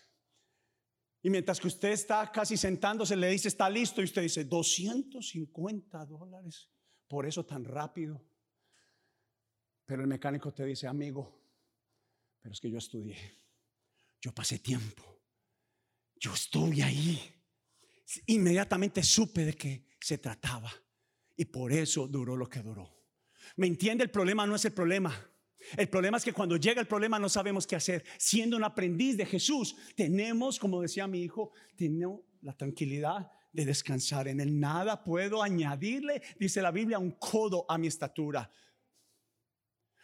Y 1.22 1.30
mientras 1.30 1.60
que 1.60 1.68
usted 1.68 1.90
está 1.90 2.32
casi 2.32 2.56
sentándose, 2.56 3.16
le 3.16 3.30
dice, 3.30 3.50
está 3.50 3.70
listo, 3.70 4.02
y 4.02 4.06
usted 4.06 4.22
dice, 4.22 4.46
250 4.46 6.06
dólares, 6.06 6.70
por 7.08 7.26
eso 7.26 7.46
tan 7.46 7.66
rápido. 7.66 8.24
Pero 9.86 10.02
el 10.02 10.08
mecánico 10.08 10.54
te 10.54 10.66
dice, 10.66 10.88
amigo, 10.88 11.42
pero 12.40 12.54
es 12.54 12.62
que 12.62 12.70
yo 12.70 12.78
estudié, 12.78 13.18
yo 14.22 14.34
pasé 14.34 14.60
tiempo, 14.60 15.04
yo 16.16 16.34
estuve 16.34 16.84
ahí. 16.84 17.20
Inmediatamente 18.28 19.04
supe 19.04 19.46
de 19.46 19.54
qué 19.56 19.86
se 20.00 20.18
trataba 20.18 20.72
y 21.36 21.46
por 21.46 21.72
eso 21.74 22.08
duró 22.08 22.38
lo 22.38 22.50
que 22.50 22.62
duró. 22.62 23.00
¿Me 23.58 23.68
entiende? 23.68 24.04
El 24.04 24.12
problema 24.12 24.48
no 24.48 24.56
es 24.56 24.66
el 24.66 24.74
problema. 24.74 25.14
El 25.78 25.90
problema 25.90 26.18
es 26.18 26.24
que 26.24 26.34
cuando 26.34 26.58
llega 26.58 26.82
el 26.82 26.88
problema 26.88 27.20
no 27.20 27.30
sabemos 27.30 27.68
qué 27.68 27.76
hacer. 27.76 28.04
Siendo 28.18 28.58
un 28.58 28.64
aprendiz 28.64 29.18
de 29.18 29.26
Jesús, 29.26 29.76
tenemos, 29.96 30.60
como 30.60 30.82
decía 30.82 31.08
mi 31.08 31.22
hijo, 31.22 31.52
tenemos 31.76 32.22
la 32.42 32.56
tranquilidad 32.56 33.32
de 33.52 33.66
descansar 33.66 34.28
en 34.28 34.40
él. 34.40 34.60
Nada 34.60 35.04
puedo 35.04 35.44
añadirle, 35.44 36.22
dice 36.40 36.62
la 36.62 36.72
Biblia, 36.72 37.00
un 37.00 37.12
codo 37.12 37.66
a 37.70 37.78
mi 37.78 37.88
estatura. 37.88 38.52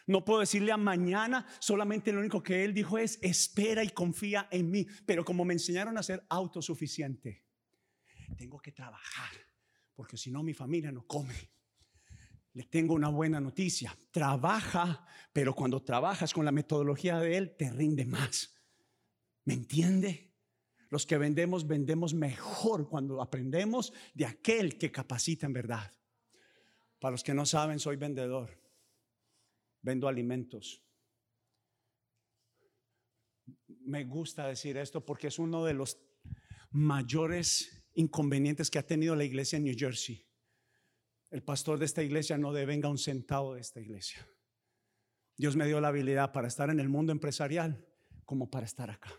No 0.08 0.24
puedo 0.24 0.42
decirle 0.42 0.72
a 0.72 0.78
mañana, 0.78 1.48
solamente 1.60 2.12
lo 2.12 2.20
único 2.20 2.44
que 2.44 2.64
él 2.64 2.74
dijo 2.74 2.98
es, 2.98 3.18
espera 3.24 3.84
y 3.84 3.90
confía 3.90 4.48
en 4.52 4.70
mí. 4.70 4.86
Pero 5.06 5.26
como 5.26 5.46
me 5.46 5.54
enseñaron 5.54 5.98
a 5.98 6.04
ser 6.04 6.24
autosuficiente, 6.30 7.44
tengo 8.38 8.60
que 8.60 8.72
trabajar, 8.72 9.32
porque 9.96 10.18
si 10.18 10.30
no 10.30 10.44
mi 10.44 10.54
familia 10.54 10.92
no 10.92 11.08
come 11.08 11.55
le 12.56 12.64
tengo 12.64 12.94
una 12.94 13.10
buena 13.10 13.42
noticia. 13.42 13.96
Trabaja, 14.12 15.06
pero 15.34 15.54
cuando 15.54 15.84
trabajas 15.84 16.34
con 16.34 16.46
la 16.46 16.54
metodología 16.54 17.20
de 17.20 17.36
Él, 17.36 17.56
te 17.58 17.70
rinde 17.70 18.06
más. 18.06 18.56
¿Me 19.44 19.54
entiende? 19.54 20.34
Los 20.90 21.06
que 21.06 21.18
vendemos, 21.18 21.68
vendemos 21.68 22.14
mejor 22.14 22.88
cuando 22.88 23.22
aprendemos 23.22 23.92
de 24.14 24.26
aquel 24.26 24.78
que 24.78 24.90
capacita 24.90 25.46
en 25.46 25.52
verdad. 25.52 25.92
Para 27.00 27.12
los 27.12 27.24
que 27.26 27.34
no 27.34 27.46
saben, 27.46 27.78
soy 27.78 27.98
vendedor. 27.98 28.58
Vendo 29.82 30.08
alimentos. 30.08 30.82
Me 33.68 34.06
gusta 34.06 34.48
decir 34.48 34.78
esto 34.78 35.04
porque 35.04 35.28
es 35.28 35.40
uno 35.40 35.66
de 35.66 35.74
los 35.74 36.00
mayores 36.72 37.86
inconvenientes 37.96 38.72
que 38.72 38.80
ha 38.80 38.88
tenido 38.88 39.14
la 39.14 39.26
iglesia 39.26 39.58
en 39.58 39.66
New 39.66 39.76
Jersey 39.78 40.25
el 41.36 41.44
pastor 41.44 41.78
de 41.78 41.84
esta 41.84 42.02
iglesia 42.02 42.38
no 42.38 42.54
devenga 42.54 42.88
un 42.88 42.98
centavo 42.98 43.56
de 43.56 43.60
esta 43.60 43.82
iglesia. 43.82 44.26
Dios 45.36 45.58
me 45.58 45.68
dio 45.68 45.82
la 45.82 45.90
habilidad 45.90 46.32
para 46.32 46.48
estar 46.48 46.70
en 46.70 46.80
el 46.80 46.88
mundo 46.88 47.12
empresarial 47.12 47.86
como 48.24 48.50
para 48.50 48.66
estar 48.66 48.90
acá. 48.90 49.12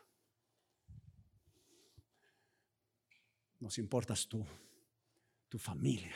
Nos 3.61 3.76
importas 3.76 4.26
tú, 4.26 4.42
tu 5.46 5.58
familia. 5.58 6.14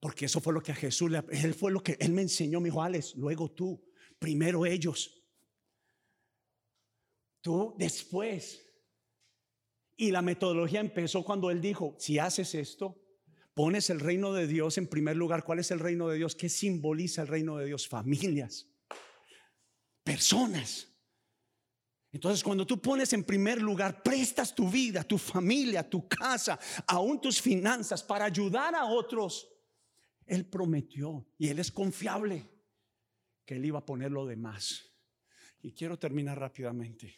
Porque 0.00 0.26
eso 0.26 0.38
fue 0.38 0.52
lo 0.52 0.62
que 0.62 0.72
a 0.72 0.74
Jesús 0.74 1.10
le, 1.10 1.24
él 1.30 1.54
fue 1.54 1.72
lo 1.72 1.82
que 1.82 1.96
él 1.98 2.12
me 2.12 2.20
enseñó, 2.20 2.60
mi 2.60 2.68
hijo 2.68 2.84
luego 3.16 3.50
tú, 3.52 3.82
primero 4.18 4.66
ellos. 4.66 5.18
Tú 7.40 7.74
después. 7.78 8.60
Y 9.96 10.10
la 10.10 10.20
metodología 10.20 10.80
empezó 10.80 11.24
cuando 11.24 11.50
él 11.50 11.62
dijo, 11.62 11.96
si 11.98 12.18
haces 12.18 12.54
esto, 12.54 13.00
pones 13.54 13.88
el 13.88 14.00
reino 14.00 14.32
de 14.32 14.46
Dios 14.46 14.76
en 14.78 14.88
primer 14.88 15.16
lugar. 15.16 15.44
¿Cuál 15.44 15.60
es 15.60 15.70
el 15.70 15.78
reino 15.78 16.08
de 16.08 16.18
Dios? 16.18 16.34
¿Qué 16.34 16.48
simboliza 16.48 17.22
el 17.22 17.28
reino 17.28 17.56
de 17.56 17.66
Dios? 17.66 17.88
Familias, 17.88 18.68
personas. 20.02 20.88
Entonces, 22.12 22.44
cuando 22.44 22.66
tú 22.66 22.80
pones 22.80 23.12
en 23.12 23.24
primer 23.24 23.60
lugar, 23.60 24.02
prestas 24.02 24.54
tu 24.54 24.68
vida, 24.70 25.02
tu 25.02 25.18
familia, 25.18 25.88
tu 25.88 26.06
casa, 26.06 26.58
aún 26.86 27.20
tus 27.20 27.40
finanzas 27.40 28.02
para 28.02 28.24
ayudar 28.24 28.74
a 28.74 28.84
otros, 28.84 29.48
Él 30.26 30.46
prometió 30.46 31.26
y 31.38 31.48
Él 31.48 31.58
es 31.58 31.72
confiable 31.72 32.48
que 33.44 33.56
Él 33.56 33.64
iba 33.64 33.80
a 33.80 33.86
poner 33.86 34.12
lo 34.12 34.26
demás. 34.26 34.92
Y 35.60 35.72
quiero 35.72 35.98
terminar 35.98 36.38
rápidamente. 36.38 37.16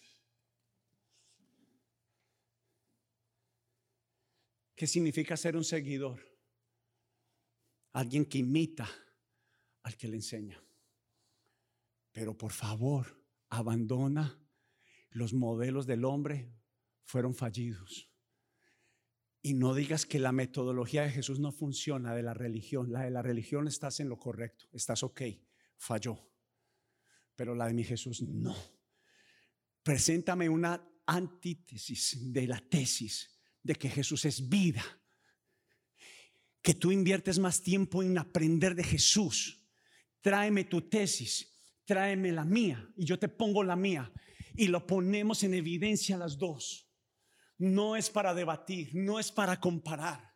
¿Qué 4.77 4.87
significa 4.87 5.39
ser 5.39 5.57
un 5.57 5.65
seguidor? 5.65 6.21
Alguien 7.93 8.27
que 8.27 8.39
imita 8.39 8.87
al 9.83 9.97
que 9.97 10.07
le 10.07 10.17
enseña. 10.17 10.63
Pero 12.13 12.37
por 12.37 12.53
favor, 12.53 13.25
abandona 13.49 14.39
los 15.11 15.33
modelos 15.33 15.87
del 15.87 16.05
hombre 16.05 16.53
fueron 17.05 17.35
fallidos. 17.35 18.11
Y 19.41 19.55
no 19.55 19.75
digas 19.75 20.05
que 20.05 20.19
la 20.19 20.33
metodología 20.33 21.03
de 21.05 21.11
Jesús 21.11 21.41
no 21.41 21.53
funciona 21.53 22.15
de 22.15 22.23
la 22.23 22.35
religión. 22.35 22.93
La 22.93 23.03
de 23.03 23.11
la 23.11 23.23
religión 23.23 23.69
estás 23.69 24.01
en 24.01 24.11
lo 24.11 24.19
correcto, 24.19 24.69
estás 24.73 25.03
ok, 25.03 25.23
falló. 25.79 26.19
Pero 27.35 27.55
la 27.55 27.67
de 27.67 27.75
mi 27.75 27.85
Jesús 27.85 28.21
no. 28.21 28.55
Preséntame 29.83 30.51
una 30.51 30.87
antítesis 31.07 32.31
de 32.31 32.47
la 32.47 32.61
tesis 32.61 33.36
de 33.67 33.75
que 33.75 33.91
Jesús 33.91 34.25
es 34.25 34.49
vida, 34.49 34.85
que 36.63 36.75
tú 36.75 36.91
inviertes 36.91 37.39
más 37.39 37.63
tiempo 37.63 38.03
en 38.03 38.17
aprender 38.17 38.75
de 38.75 38.85
Jesús. 38.85 39.63
Tráeme 40.21 40.65
tu 40.65 40.89
tesis, 40.89 41.53
tráeme 41.85 42.33
la 42.33 42.45
mía 42.45 42.89
y 42.97 43.05
yo 43.05 43.19
te 43.19 43.29
pongo 43.29 43.63
la 43.63 43.77
mía 43.77 44.13
y 44.57 44.69
lo 44.69 44.87
ponemos 44.87 45.43
en 45.43 45.55
evidencia 45.55 46.17
las 46.17 46.39
dos. 46.39 46.91
No 47.59 47.97
es 47.97 48.11
para 48.11 48.35
debatir, 48.35 48.91
no 48.95 49.19
es 49.19 49.31
para 49.33 49.61
comparar, 49.61 50.35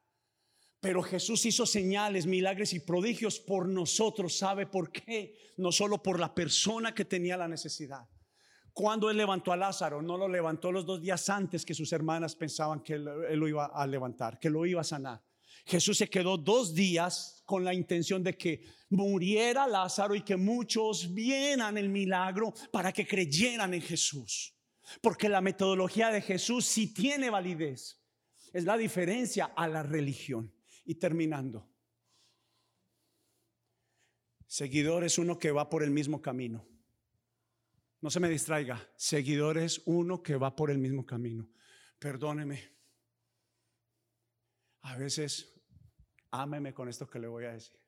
Pero 0.82 1.02
Jesús 1.02 1.44
hizo 1.44 1.66
señales, 1.66 2.24
milagros 2.24 2.72
y 2.72 2.80
prodigios 2.80 3.38
por 3.38 3.68
nosotros. 3.68 4.38
¿Sabe 4.38 4.66
por 4.66 4.90
qué? 4.90 5.36
No 5.58 5.72
solo 5.72 6.02
por 6.02 6.18
la 6.18 6.34
persona 6.34 6.94
que 6.94 7.04
tenía 7.04 7.36
la 7.36 7.48
necesidad. 7.48 8.08
Cuando 8.72 9.10
él 9.10 9.16
levantó 9.16 9.52
a 9.52 9.56
Lázaro, 9.56 10.00
no 10.00 10.16
lo 10.16 10.28
levantó 10.28 10.70
los 10.70 10.86
dos 10.86 11.00
días 11.00 11.28
antes 11.28 11.64
que 11.64 11.74
sus 11.74 11.92
hermanas 11.92 12.36
pensaban 12.36 12.80
que 12.80 12.94
él, 12.94 13.04
lo 13.04 13.48
iba 13.48 13.66
a 13.66 13.86
levantar, 13.86 14.38
que 14.38 14.50
lo 14.50 14.64
iba 14.66 14.80
a 14.80 14.84
sanar. 14.84 15.22
Jesús 15.66 15.98
se 15.98 16.08
quedó 16.08 16.36
dos 16.36 16.74
días 16.74 17.42
con 17.44 17.64
la 17.64 17.74
intención 17.74 18.22
de 18.22 18.36
que 18.36 18.64
muriera 18.90 19.66
Lázaro 19.66 20.14
y 20.14 20.22
que 20.22 20.36
muchos 20.36 21.12
vieran 21.12 21.76
el 21.76 21.88
milagro 21.88 22.54
para 22.72 22.92
que 22.92 23.06
creyeran 23.06 23.74
en 23.74 23.82
Jesús. 23.82 24.56
Porque 25.00 25.28
la 25.28 25.40
metodología 25.40 26.10
de 26.10 26.22
Jesús 26.22 26.64
sí 26.64 26.92
tiene 26.92 27.30
validez. 27.30 28.00
Es 28.52 28.64
la 28.64 28.76
diferencia 28.76 29.52
a 29.56 29.68
la 29.68 29.82
religión. 29.82 30.52
Y 30.84 30.96
terminando. 30.96 31.68
Seguidor 34.46 35.04
es 35.04 35.18
uno 35.18 35.38
que 35.38 35.52
va 35.52 35.68
por 35.70 35.84
el 35.84 35.90
mismo 35.90 36.20
camino. 36.20 36.66
No 38.00 38.10
se 38.10 38.20
me 38.20 38.28
distraiga. 38.28 38.90
Seguidor 38.96 39.58
es 39.58 39.82
uno 39.84 40.22
que 40.22 40.36
va 40.36 40.56
por 40.56 40.70
el 40.70 40.78
mismo 40.78 41.04
camino. 41.04 41.48
Perdóneme. 41.98 42.78
A 44.82 44.96
veces, 44.96 45.62
ámeme 46.30 46.72
con 46.72 46.88
esto 46.88 47.08
que 47.08 47.18
le 47.18 47.26
voy 47.26 47.44
a 47.44 47.52
decir. 47.52 47.78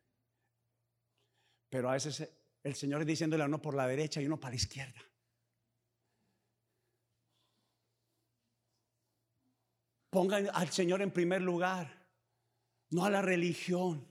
Pero 1.71 1.89
a 1.89 1.95
veces 1.95 2.29
el 2.63 2.75
Señor 2.75 3.01
es 3.01 3.07
diciéndole 3.07 3.43
a 3.43 3.47
uno 3.47 3.63
por 3.63 3.75
la 3.75 3.87
derecha 3.87 4.21
y 4.21 4.27
uno 4.27 4.39
para 4.39 4.51
la 4.51 4.57
izquierda. 4.57 5.01
Pongan 10.11 10.51
al 10.53 10.69
Señor 10.69 11.01
en 11.01 11.11
primer 11.11 11.41
lugar, 11.41 12.07
no 12.91 13.07
a 13.07 13.11
la 13.11 13.23
religión. 13.23 14.07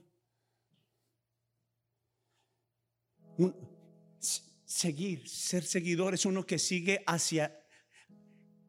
Seguir, 4.72 5.28
ser 5.28 5.64
seguidor 5.64 6.14
es 6.14 6.24
uno 6.24 6.46
que 6.46 6.58
sigue 6.58 7.04
hacia, 7.06 7.54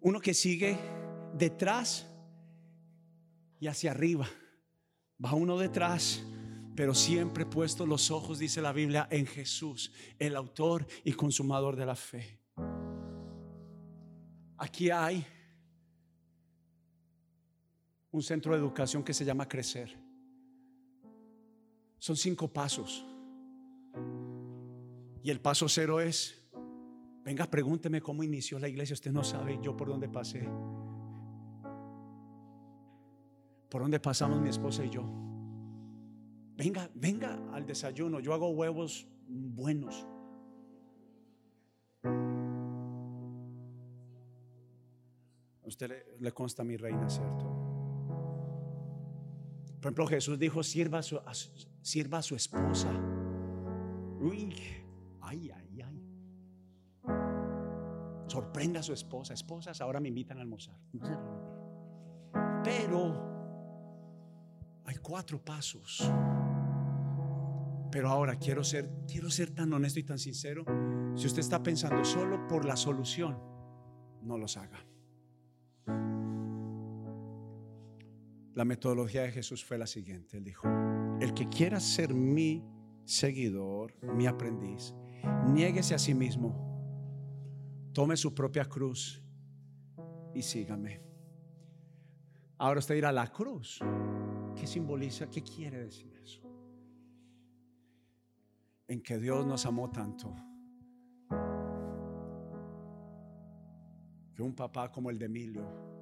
uno 0.01 0.19
que 0.19 0.33
sigue 0.33 0.77
detrás 1.33 2.05
y 3.59 3.67
hacia 3.67 3.91
arriba. 3.91 4.27
Va 5.23 5.33
uno 5.33 5.57
detrás, 5.57 6.21
pero 6.75 6.93
siempre 6.93 7.45
puesto 7.45 7.85
los 7.85 8.11
ojos, 8.11 8.37
dice 8.37 8.61
la 8.61 8.73
Biblia, 8.73 9.07
en 9.09 9.25
Jesús, 9.25 9.93
el 10.19 10.35
autor 10.35 10.85
y 11.05 11.13
consumador 11.13 11.77
de 11.77 11.85
la 11.85 11.95
fe. 11.95 12.39
Aquí 14.57 14.89
hay 14.89 15.25
un 18.11 18.21
centro 18.21 18.51
de 18.51 18.59
educación 18.59 19.03
que 19.03 19.13
se 19.13 19.23
llama 19.23 19.47
Crecer. 19.47 19.97
Son 21.97 22.17
cinco 22.17 22.51
pasos. 22.51 23.05
Y 25.23 25.31
el 25.31 25.39
paso 25.39 25.69
cero 25.69 26.01
es, 26.01 26.35
venga, 27.23 27.49
pregúnteme 27.49 28.01
cómo 28.01 28.23
inició 28.23 28.59
la 28.59 28.67
iglesia. 28.67 28.93
Usted 28.93 29.11
no 29.11 29.23
sabe 29.23 29.57
yo 29.61 29.75
por 29.75 29.87
dónde 29.87 30.09
pasé. 30.09 30.47
Por 33.69 33.81
dónde 33.81 33.99
pasamos 33.99 34.39
mi 34.39 34.49
esposa 34.49 34.85
y 34.85 34.89
yo. 34.89 35.03
Venga, 36.55 36.89
venga 36.93 37.39
al 37.53 37.65
desayuno. 37.65 38.19
Yo 38.19 38.33
hago 38.33 38.49
huevos 38.49 39.07
buenos. 39.27 40.05
usted 45.73 46.05
le, 46.19 46.31
consta 46.31 46.63
mi 46.63 46.77
reina, 46.77 47.09
¿cierto? 47.09 47.45
Por 49.81 49.89
ejemplo, 49.89 50.07
Jesús 50.07 50.39
dijo, 50.39 50.63
sirva 50.63 50.99
a 50.99 51.03
su, 51.03 51.19
sirva 51.81 52.19
a 52.19 52.21
su 52.21 52.35
esposa. 52.35 52.89
Uy, 54.21 54.53
ay, 55.23 55.51
ay, 55.51 55.81
ay. 55.81 56.03
Sorprenda 58.27 58.79
a 58.79 58.83
su 58.83 58.93
esposa. 58.93 59.33
Esposas 59.33 59.81
ahora 59.81 59.99
me 59.99 60.09
invitan 60.09 60.37
a 60.37 60.41
almorzar. 60.41 60.77
Pero 62.63 63.33
hay 64.85 64.95
cuatro 64.97 65.43
pasos. 65.43 66.11
Pero 67.91 68.09
ahora 68.09 68.35
quiero 68.37 68.63
ser, 68.63 68.89
quiero 69.07 69.29
ser 69.29 69.51
tan 69.51 69.71
honesto 69.71 69.99
y 69.99 70.03
tan 70.03 70.17
sincero. 70.17 70.65
Si 71.15 71.27
usted 71.27 71.41
está 71.41 71.61
pensando 71.61 72.03
solo 72.03 72.47
por 72.47 72.65
la 72.65 72.75
solución, 72.75 73.37
no 74.23 74.37
los 74.37 74.57
haga. 74.57 74.79
La 78.55 78.65
metodología 78.65 79.23
de 79.23 79.31
Jesús 79.31 79.63
fue 79.63 79.77
la 79.77 79.87
siguiente. 79.87 80.37
Él 80.37 80.43
dijo, 80.43 80.67
el 81.19 81.33
que 81.33 81.49
quiera 81.49 81.79
ser 81.79 82.13
mi 82.13 82.63
seguidor, 83.03 83.95
mi 84.15 84.27
aprendiz, 84.27 84.95
niéguese 85.53 85.95
a 85.95 85.99
sí 85.99 86.13
mismo, 86.13 86.53
tome 87.93 88.17
su 88.17 88.33
propia 88.33 88.65
cruz 88.65 89.23
y 90.33 90.41
sígame. 90.41 91.01
Ahora 92.57 92.79
usted 92.79 92.95
irá 92.95 93.09
a 93.09 93.13
la 93.13 93.27
cruz. 93.27 93.79
¿Qué 94.55 94.67
simboliza? 94.67 95.29
¿Qué 95.29 95.41
quiere 95.41 95.83
decir 95.85 96.13
eso? 96.21 96.41
En 98.87 99.01
que 99.01 99.17
Dios 99.17 99.45
nos 99.45 99.65
amó 99.65 99.89
tanto. 99.89 100.35
Que 104.33 104.41
un 104.41 104.53
papá 104.55 104.91
como 104.91 105.09
el 105.09 105.17
de 105.17 105.25
Emilio 105.25 105.93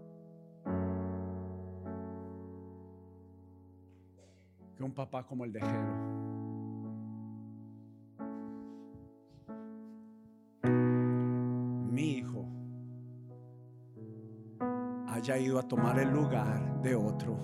que 4.75 4.84
un 4.84 4.93
papá 4.93 5.25
como 5.25 5.45
el 5.45 5.51
de 5.51 5.62
Jero. 5.62 6.11
Haya 15.21 15.38
ido 15.38 15.60
a 15.60 15.63
tomar 15.63 15.99
el 15.99 16.10
lugar 16.10 16.81
de 16.81 16.95
otro 16.95 17.38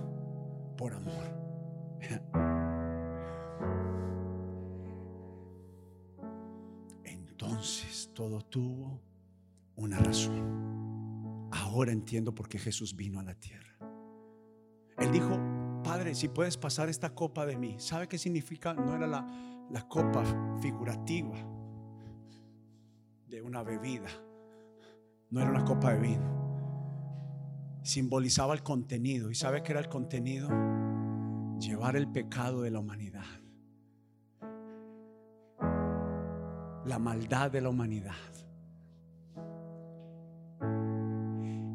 por 0.76 0.96
amor. 0.96 1.38
Entonces 7.04 8.10
todo 8.16 8.42
tuvo 8.42 9.00
una 9.76 10.00
razón. 10.00 11.48
Ahora 11.52 11.92
entiendo 11.92 12.34
por 12.34 12.50
qué 12.50 12.58
Jesús 12.58 12.96
vino 12.96 13.20
a 13.20 13.24
la 13.24 13.36
tierra. 13.36 13.78
Él 14.98 15.12
dijo, 15.12 15.40
Padre, 15.84 16.16
si 16.16 16.30
puedes 16.30 16.58
pasar 16.58 16.90
esta 16.90 17.13
copa 17.13 17.46
de 17.46 17.58
mí. 17.58 17.76
¿Sabe 17.78 18.08
qué 18.08 18.18
significa? 18.18 18.74
No 18.74 18.96
era 18.96 19.06
la, 19.06 19.68
la 19.70 19.88
copa 19.88 20.24
figurativa 20.62 21.38
de 23.28 23.44
una 23.44 23.62
bebida. 23.62 24.10
No 25.30 25.42
era 25.42 25.52
una 25.52 25.63
copa 25.63 25.94
de 25.94 26.00
vino 26.00 26.37
simbolizaba 27.88 28.54
el 28.54 28.63
contenido. 28.63 29.32
¿Y 29.32 29.36
sabe 29.36 29.63
qué 29.63 29.71
era 29.71 29.80
el 29.80 29.88
contenido? 29.88 30.50
Llevar 31.58 31.95
el 31.95 32.12
pecado 32.12 32.62
de 32.62 32.69
la 32.69 32.80
humanidad. 32.80 33.26
La 36.86 37.00
maldad 37.00 37.50
de 37.50 37.62
la 37.62 37.69
humanidad. 37.69 38.13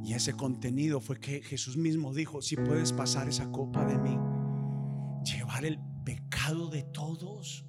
Y 0.04 0.12
ese 0.12 0.34
contenido 0.34 1.00
fue 1.00 1.18
que 1.18 1.40
Jesús 1.40 1.78
mismo 1.78 2.12
dijo, 2.12 2.42
si 2.42 2.56
puedes 2.56 2.92
pasar 2.92 3.28
esa 3.28 3.50
copa 3.50 3.84
de 3.86 3.96
mí, 3.96 4.18
llevar 5.24 5.64
el 5.64 5.78
pecado 6.04 6.68
de 6.68 6.82
todos. 6.82 7.64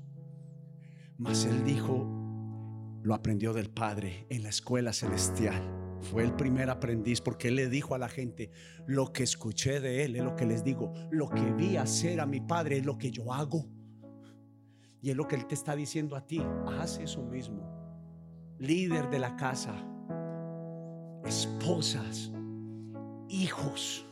Mas 1.18 1.46
él 1.46 1.64
dijo, 1.64 3.00
lo 3.04 3.14
aprendió 3.14 3.54
del 3.54 3.70
Padre 3.70 4.28
en 4.30 4.44
la 4.44 4.50
escuela 4.50 4.92
celestial 4.92 5.83
fue 6.04 6.24
el 6.24 6.34
primer 6.34 6.70
aprendiz 6.70 7.22
porque 7.22 7.48
él 7.48 7.56
le 7.56 7.70
dijo 7.70 7.96
a 7.96 7.98
la 7.98 8.10
gente, 8.10 8.52
lo 8.86 9.12
que 9.12 9.24
escuché 9.24 9.80
de 9.80 10.04
él 10.04 10.16
es 10.16 10.24
lo 10.24 10.36
que 10.36 10.46
les 10.46 10.64
digo, 10.64 10.94
lo 11.10 11.30
que 11.30 11.52
vi 11.54 11.78
hacer 11.78 12.20
a 12.20 12.26
mi 12.26 12.42
padre 12.42 12.78
es 12.78 12.86
lo 12.86 12.98
que 12.98 13.12
yo 13.12 13.34
hago. 13.34 13.66
Y 15.02 15.10
es 15.10 15.18
lo 15.18 15.28
que 15.28 15.36
él 15.36 15.46
te 15.48 15.56
está 15.56 15.76
diciendo 15.76 16.16
a 16.16 16.26
ti, 16.26 16.42
haz 16.80 17.00
eso 17.00 17.24
mismo. 17.24 17.70
Líder 18.60 19.10
de 19.10 19.20
la 19.20 19.36
casa, 19.36 19.74
esposas, 21.26 22.32
hijos, 23.28 24.06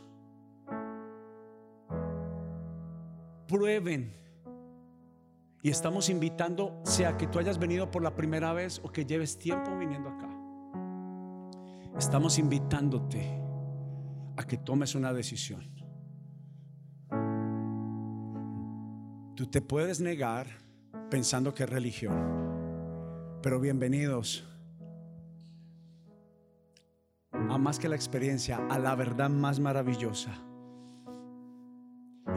prueben. 3.47 4.13
Y 5.63 5.69
estamos 5.69 6.09
invitando, 6.09 6.81
sea 6.83 7.17
que 7.17 7.27
tú 7.27 7.37
hayas 7.37 7.59
venido 7.59 7.91
por 7.91 8.01
la 8.01 8.15
primera 8.15 8.51
vez 8.51 8.81
o 8.83 8.91
que 8.91 9.05
lleves 9.05 9.37
tiempo 9.37 9.77
viniendo 9.77 10.09
acá 10.09 10.30
Estamos 11.97 12.39
invitándote 12.39 13.41
a 14.37 14.43
que 14.43 14.57
tomes 14.57 14.95
una 14.95 15.13
decisión. 15.13 15.69
Tú 19.35 19.47
te 19.47 19.61
puedes 19.61 19.99
negar 19.99 20.47
pensando 21.09 21.53
que 21.53 21.63
es 21.63 21.69
religión, 21.69 23.39
pero 23.41 23.59
bienvenidos 23.59 24.47
a 27.31 27.57
más 27.57 27.79
que 27.79 27.89
la 27.89 27.95
experiencia, 27.95 28.65
a 28.69 28.79
la 28.79 28.95
verdad 28.95 29.29
más 29.29 29.59
maravillosa. 29.59 30.31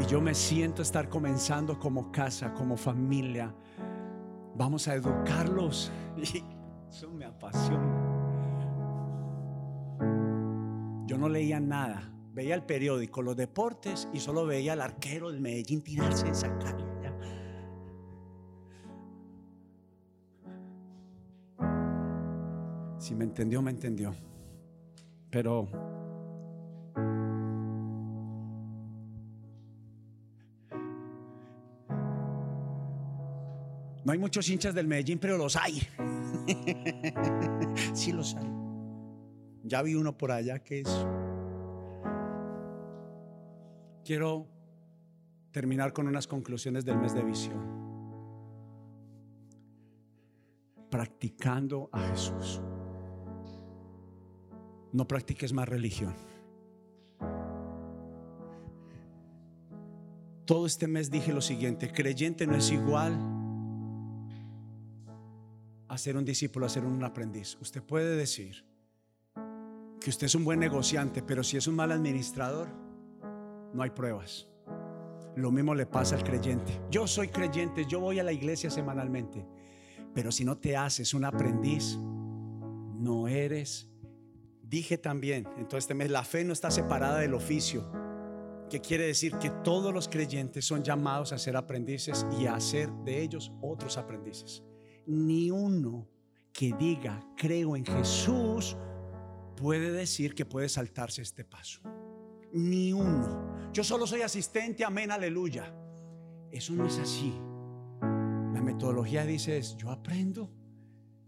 Y 0.00 0.06
yo 0.06 0.20
me 0.20 0.34
siento 0.34 0.82
estar 0.82 1.08
comenzando 1.08 1.78
como 1.78 2.10
casa, 2.10 2.52
como 2.52 2.76
familia. 2.76 3.54
Vamos 4.56 4.88
a 4.88 4.94
educarlos. 4.94 5.90
Y 6.16 6.44
eso 6.96 7.10
me 7.10 7.24
apasiona. 7.24 8.03
No 11.24 11.30
leía 11.30 11.58
nada. 11.58 12.12
Veía 12.34 12.54
el 12.54 12.64
periódico, 12.64 13.22
los 13.22 13.34
deportes 13.34 14.08
y 14.12 14.20
solo 14.20 14.44
veía 14.44 14.74
al 14.74 14.82
arquero 14.82 15.30
del 15.30 15.40
Medellín 15.40 15.80
tirarse 15.80 16.26
en 16.26 16.34
sacarle. 16.34 16.84
Si 22.98 23.14
me 23.14 23.24
entendió, 23.24 23.62
me 23.62 23.70
entendió. 23.70 24.14
Pero 25.30 25.68
no 34.04 34.12
hay 34.12 34.18
muchos 34.18 34.48
hinchas 34.48 34.74
del 34.74 34.86
Medellín, 34.86 35.18
pero 35.18 35.38
los 35.38 35.56
hay. 35.56 35.82
sí 37.94 38.12
los 38.12 38.34
hay. 38.36 38.63
Ya 39.64 39.82
vi 39.82 39.94
uno 39.94 40.16
por 40.16 40.30
allá 40.30 40.60
que 40.60 40.80
es... 40.80 41.06
Quiero 44.04 44.46
terminar 45.50 45.92
con 45.92 46.06
unas 46.06 46.26
conclusiones 46.26 46.84
del 46.84 46.98
mes 46.98 47.14
de 47.14 47.22
visión. 47.22 47.82
Practicando 50.90 51.88
a 51.90 52.00
Jesús 52.08 52.60
no 54.94 55.08
practiques 55.08 55.52
más 55.52 55.68
religión. 55.68 56.14
Todo 60.44 60.66
este 60.66 60.86
mes 60.86 61.10
dije 61.10 61.32
lo 61.32 61.40
siguiente, 61.40 61.90
creyente 61.90 62.46
no 62.46 62.54
es 62.54 62.70
igual 62.70 63.18
a 65.88 65.98
ser 65.98 66.16
un 66.16 66.24
discípulo, 66.24 66.66
a 66.66 66.68
ser 66.68 66.84
un 66.84 67.02
aprendiz. 67.02 67.58
Usted 67.60 67.82
puede 67.82 68.14
decir 68.16 68.64
que 70.04 70.10
usted 70.10 70.26
es 70.26 70.34
un 70.34 70.44
buen 70.44 70.60
negociante, 70.60 71.22
pero 71.22 71.42
si 71.42 71.56
es 71.56 71.66
un 71.66 71.76
mal 71.76 71.90
administrador, 71.90 72.68
no 73.72 73.82
hay 73.82 73.88
pruebas. 73.88 74.46
Lo 75.34 75.50
mismo 75.50 75.74
le 75.74 75.86
pasa 75.86 76.14
al 76.14 76.22
creyente. 76.22 76.78
Yo 76.90 77.06
soy 77.06 77.28
creyente, 77.28 77.86
yo 77.86 78.00
voy 78.00 78.18
a 78.18 78.22
la 78.22 78.30
iglesia 78.30 78.68
semanalmente, 78.68 79.46
pero 80.12 80.30
si 80.30 80.44
no 80.44 80.58
te 80.58 80.76
haces 80.76 81.14
un 81.14 81.24
aprendiz, 81.24 81.96
no 81.96 83.28
eres 83.28 83.88
Dije 84.62 84.98
también, 84.98 85.46
entonces 85.56 85.84
este 85.84 85.94
mes, 85.94 86.10
la 86.10 86.24
fe 86.24 86.44
no 86.44 86.52
está 86.52 86.70
separada 86.70 87.20
del 87.20 87.32
oficio, 87.32 87.90
que 88.68 88.80
quiere 88.80 89.06
decir 89.06 89.36
que 89.36 89.48
todos 89.48 89.94
los 89.94 90.08
creyentes 90.08 90.66
son 90.66 90.82
llamados 90.82 91.32
a 91.32 91.38
ser 91.38 91.56
aprendices 91.56 92.26
y 92.38 92.46
a 92.46 92.56
hacer 92.56 92.90
de 93.04 93.22
ellos 93.22 93.52
otros 93.62 93.96
aprendices. 93.96 94.64
Ni 95.06 95.50
uno 95.50 96.08
que 96.52 96.74
diga 96.78 97.24
creo 97.36 97.74
en 97.76 97.86
Jesús 97.86 98.76
puede 99.56 99.92
decir 99.92 100.34
que 100.34 100.44
puede 100.44 100.68
saltarse 100.68 101.22
este 101.22 101.44
paso. 101.44 101.80
Ni 102.52 102.92
uno. 102.92 103.70
Yo 103.72 103.82
solo 103.82 104.06
soy 104.06 104.22
asistente, 104.22 104.84
amén, 104.84 105.10
aleluya. 105.10 105.74
Eso 106.50 106.72
no 106.72 106.86
es 106.86 106.98
así. 106.98 107.34
La 108.00 108.62
metodología 108.62 109.24
dice 109.24 109.58
es, 109.58 109.76
yo 109.76 109.90
aprendo 109.90 110.50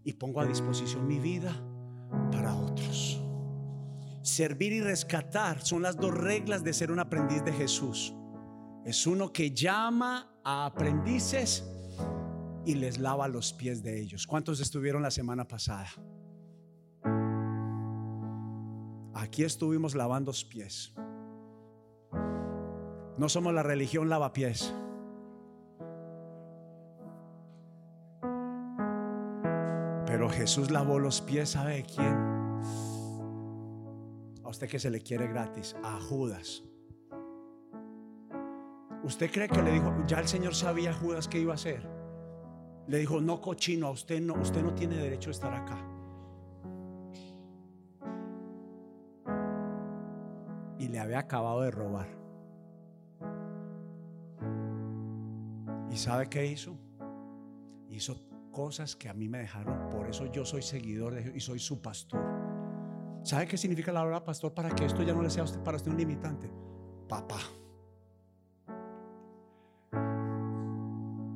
y 0.03 0.13
pongo 0.13 0.39
a 0.39 0.45
disposición 0.45 1.05
mi 1.05 1.19
vida 1.19 1.53
para 2.31 2.55
otros. 2.55 3.21
Servir 4.21 4.73
y 4.73 4.81
rescatar 4.81 5.61
son 5.61 5.81
las 5.81 5.97
dos 5.97 6.13
reglas 6.13 6.63
de 6.63 6.73
ser 6.73 6.91
un 6.91 6.99
aprendiz 6.99 7.43
de 7.43 7.51
Jesús. 7.51 8.13
Es 8.85 9.05
uno 9.05 9.33
que 9.33 9.51
llama 9.51 10.39
a 10.43 10.65
aprendices 10.65 11.65
y 12.65 12.75
les 12.75 12.99
lava 12.99 13.27
los 13.27 13.51
pies 13.51 13.83
de 13.83 13.99
ellos. 13.99 14.25
¿Cuántos 14.25 14.61
estuvieron 14.61 15.01
la 15.01 15.11
semana 15.11 15.45
pasada? 15.45 15.89
Aquí 19.17 19.43
estuvimos 19.43 19.95
lavando 19.95 20.31
pies. 20.49 20.93
No 23.17 23.29
somos 23.29 23.53
la 23.53 23.63
religión 23.63 24.09
lavapiés. 24.09 24.73
Pero 30.05 30.29
Jesús 30.29 30.69
lavó 30.69 30.99
los 30.99 31.21
pies, 31.21 31.49
¿sabe 31.49 31.83
quién? 31.83 32.37
a 34.43 34.49
usted 34.49 34.69
que 34.69 34.79
se 34.79 34.89
le 34.89 35.01
quiere 35.01 35.27
gratis, 35.27 35.75
a 35.83 35.99
Judas. 35.99 36.63
¿Usted 39.03 39.29
cree 39.29 39.49
que 39.49 39.61
le 39.61 39.73
dijo, 39.73 39.93
ya 40.07 40.19
el 40.19 40.27
Señor 40.27 40.55
sabía 40.55 40.93
Judas 40.93 41.27
qué 41.27 41.39
iba 41.39 41.51
a 41.51 41.55
hacer? 41.55 41.85
Le 42.87 42.99
dijo, 42.99 43.19
no 43.19 43.41
cochino, 43.41 43.87
a 43.87 43.91
usted 43.91 44.21
no, 44.21 44.35
usted 44.35 44.63
no 44.63 44.73
tiene 44.73 44.95
derecho 44.95 45.31
a 45.31 45.33
estar 45.33 45.53
acá. 45.53 45.96
Le 50.89 50.99
había 50.99 51.19
acabado 51.19 51.61
de 51.61 51.71
robar. 51.71 52.07
¿Y 55.91 55.97
sabe 55.97 56.29
qué 56.29 56.45
hizo? 56.45 56.77
Hizo 57.89 58.21
cosas 58.51 58.95
que 58.95 59.09
a 59.09 59.13
mí 59.13 59.27
me 59.27 59.39
dejaron, 59.39 59.89
por 59.89 60.07
eso 60.07 60.25
yo 60.27 60.45
soy 60.45 60.61
seguidor 60.61 61.13
de 61.13 61.23
Dios 61.23 61.35
y 61.35 61.39
soy 61.39 61.59
su 61.59 61.81
pastor. 61.81 62.19
¿Sabe 63.23 63.47
qué 63.47 63.57
significa 63.57 63.91
la 63.91 63.99
palabra 63.99 64.23
pastor 64.23 64.53
para 64.53 64.69
que 64.69 64.85
esto 64.85 65.03
ya 65.03 65.13
no 65.13 65.21
le 65.21 65.29
sea 65.29 65.45
para 65.63 65.77
usted 65.77 65.91
un 65.91 65.97
limitante? 65.97 66.49
Papá. 67.07 67.39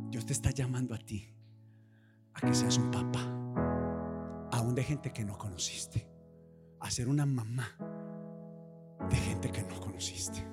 Dios 0.09 0.25
te 0.25 0.33
está 0.33 0.51
llamando 0.51 0.95
a 0.95 0.97
ti 0.97 1.27
a 2.33 2.39
que 2.39 2.53
seas 2.53 2.77
un 2.77 2.89
papá, 2.89 3.21
aún 4.53 4.73
de 4.73 4.83
gente 4.83 5.11
que 5.11 5.25
no 5.25 5.37
conociste, 5.37 6.07
a 6.79 6.89
ser 6.89 7.09
una 7.09 7.25
mamá 7.25 7.90
que 9.49 9.63
no 9.63 9.79
conociste. 9.79 10.45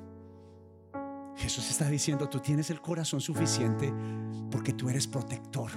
Jesús 1.36 1.70
está 1.70 1.88
diciendo, 1.88 2.28
tú 2.28 2.40
tienes 2.40 2.70
el 2.70 2.80
corazón 2.80 3.20
suficiente 3.20 3.92
porque 4.50 4.72
tú 4.72 4.88
eres 4.88 5.06
protector. 5.06 5.70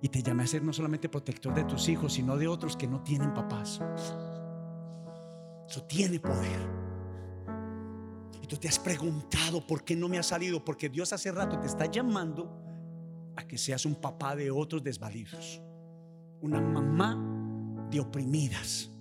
Y 0.00 0.08
te 0.08 0.22
llamé 0.22 0.44
a 0.44 0.46
ser 0.46 0.62
no 0.62 0.72
solamente 0.72 1.08
protector 1.08 1.54
de 1.54 1.64
tus 1.64 1.88
hijos, 1.88 2.12
sino 2.12 2.36
de 2.36 2.48
otros 2.48 2.76
que 2.76 2.86
no 2.86 3.02
tienen 3.02 3.32
papás. 3.32 3.80
Eso 5.68 5.82
tiene 5.84 6.20
poder. 6.20 6.60
Y 8.40 8.46
tú 8.46 8.56
te 8.56 8.68
has 8.68 8.78
preguntado 8.78 9.66
por 9.66 9.84
qué 9.84 9.96
no 9.96 10.08
me 10.08 10.18
ha 10.18 10.22
salido, 10.22 10.64
porque 10.64 10.88
Dios 10.88 11.12
hace 11.12 11.32
rato 11.32 11.58
te 11.58 11.66
está 11.66 11.86
llamando 11.86 12.62
a 13.36 13.46
que 13.46 13.58
seas 13.58 13.86
un 13.86 13.94
papá 13.94 14.36
de 14.36 14.50
otros 14.50 14.82
desvalidos, 14.82 15.60
una 16.40 16.60
mamá 16.60 17.88
de 17.90 18.00
oprimidas. 18.00 18.91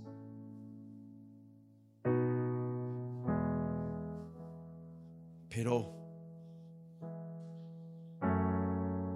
Pero 5.52 5.94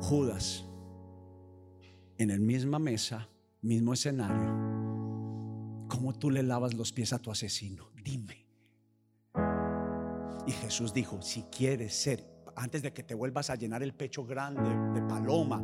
Judas, 0.02 0.64
en 2.20 2.30
el 2.30 2.42
misma 2.42 2.78
mesa, 2.78 3.28
mismo 3.62 3.94
escenario, 3.94 4.66
¿Cómo 5.88 6.14
tú 6.14 6.32
le 6.32 6.44
lavas 6.44 6.74
los 6.74 6.92
pies 6.92 7.14
a 7.14 7.20
tu 7.20 7.32
asesino? 7.32 7.90
Dime. 8.04 8.46
Y 10.48 10.52
Jesús 10.52 10.94
dijo, 10.94 11.22
si 11.22 11.44
quieres 11.44 11.96
ser, 11.96 12.26
antes 12.56 12.82
de 12.82 12.94
que 12.94 13.04
te 13.04 13.14
vuelvas 13.14 13.50
a 13.50 13.56
llenar 13.56 13.84
el 13.84 13.94
pecho 13.94 14.26
grande 14.26 14.70
de 15.00 15.08
paloma 15.08 15.64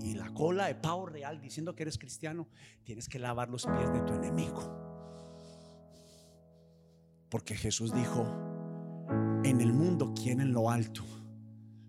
y 0.00 0.14
la 0.14 0.32
cola 0.32 0.66
de 0.66 0.76
pavo 0.76 1.06
real 1.06 1.40
diciendo 1.40 1.74
que 1.74 1.82
eres 1.82 1.98
cristiano, 1.98 2.48
tienes 2.84 3.08
que 3.08 3.18
lavar 3.18 3.48
los 3.48 3.66
pies 3.66 3.92
de 3.92 4.00
tu 4.00 4.14
enemigo. 4.14 4.62
Porque 7.28 7.54
Jesús 7.54 7.92
dijo, 7.92 8.45
en 9.44 9.60
el 9.60 9.72
mundo 9.72 10.12
quieren 10.14 10.52
lo 10.52 10.70
alto, 10.70 11.04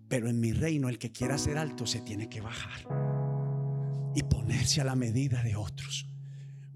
pero 0.08 0.28
en 0.28 0.40
mi 0.40 0.52
reino 0.52 0.88
el 0.88 0.98
que 0.98 1.12
quiera 1.12 1.38
ser 1.38 1.58
alto 1.58 1.86
se 1.86 2.00
tiene 2.00 2.28
que 2.28 2.40
bajar 2.40 2.86
y 4.14 4.22
ponerse 4.22 4.80
a 4.80 4.84
la 4.84 4.94
medida 4.94 5.42
de 5.42 5.56
otros. 5.56 6.06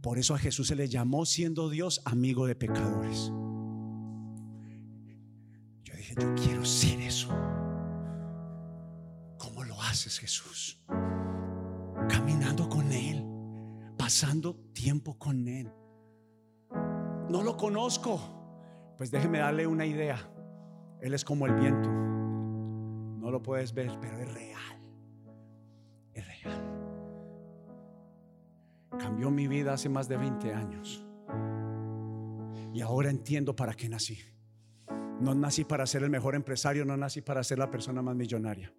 Por 0.02 0.18
eso 0.18 0.35
a 0.35 0.38
Jesús 0.38 0.68
se 0.68 0.76
le 0.76 0.88
llamó 0.88 1.24
siendo 1.24 1.70
Dios 1.70 2.02
amigo 2.05 2.46
de 2.46 2.57
pecadores. 2.57 3.33
Yo 5.85 5.94
dije, 5.96 6.14
yo 6.20 6.35
quiero 6.35 6.64
ser 6.64 7.00
eso. 7.00 7.28
¿Cómo 9.38 9.62
lo 9.64 9.81
haces 9.81 10.18
Jesús? 10.18 10.83
Caminando 12.09 12.68
con 12.68 12.90
Él, 12.92 13.24
pasando 13.96 14.57
tiempo 14.72 15.16
con 15.18 15.46
Él. 15.46 15.72
No 17.31 17.42
lo 17.42 17.57
conozco. 17.57 18.41
Pues 18.96 19.11
déjeme 19.11 19.38
darle 19.38 19.66
una 19.66 19.87
idea. 19.87 20.18
Él 21.00 21.14
es 21.14 21.24
como 21.24 21.46
el 21.46 21.55
viento. 21.55 21.90
No 21.90 23.31
lo 23.31 23.42
puedes 23.42 23.74
ver, 23.74 23.90
pero 24.00 24.18
es 24.18 24.33
real. 24.33 24.81
Es 26.14 26.26
real 26.26 26.83
cambió 29.02 29.31
mi 29.31 29.48
vida 29.48 29.72
hace 29.72 29.88
más 29.88 30.09
de 30.09 30.16
20 30.16 30.55
años. 30.55 31.05
Y 32.72 32.81
ahora 32.81 33.11
entiendo 33.11 33.55
para 33.55 33.74
qué 33.74 33.88
nací. 33.88 34.18
No 35.20 35.35
nací 35.35 35.64
para 35.64 35.87
ser 35.87 36.02
el 36.05 36.11
mejor 36.11 36.35
empresario, 36.35 36.85
no 36.85 36.96
nací 36.96 37.20
para 37.20 37.42
ser 37.42 37.59
la 37.59 37.70
persona 37.70 38.00
más 38.00 38.14
millonaria. 38.16 38.72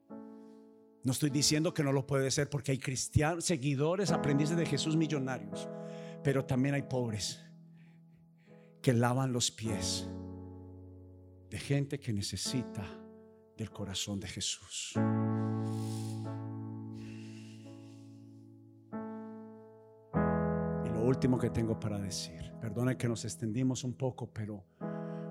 No 1.04 1.12
estoy 1.12 1.30
diciendo 1.30 1.74
que 1.74 1.84
no 1.84 1.92
lo 1.92 2.08
puede 2.08 2.32
ser 2.32 2.50
porque 2.50 2.72
hay 2.72 2.80
cristianos, 2.80 3.44
seguidores, 3.44 4.12
aprendices 4.12 4.56
de 4.56 4.66
Jesús 4.66 4.96
millonarios, 4.96 5.68
pero 6.24 6.46
también 6.46 6.76
hay 6.76 6.84
pobres 6.84 7.44
que 8.84 8.92
lavan 8.94 9.32
los 9.32 9.50
pies 9.50 10.06
de 11.50 11.58
gente 11.58 12.02
que 12.02 12.12
necesita 12.12 12.86
del 13.56 13.72
corazón 13.72 14.20
de 14.20 14.28
Jesús. 14.28 14.92
Y 20.86 20.90
lo 20.90 21.02
último 21.06 21.38
que 21.40 21.50
tengo 21.50 21.80
para 21.80 21.98
decir, 21.98 22.52
perdone 22.60 22.98
que 22.98 23.08
nos 23.08 23.24
extendimos 23.24 23.86
un 23.86 23.94
poco, 23.94 24.30
pero 24.34 24.66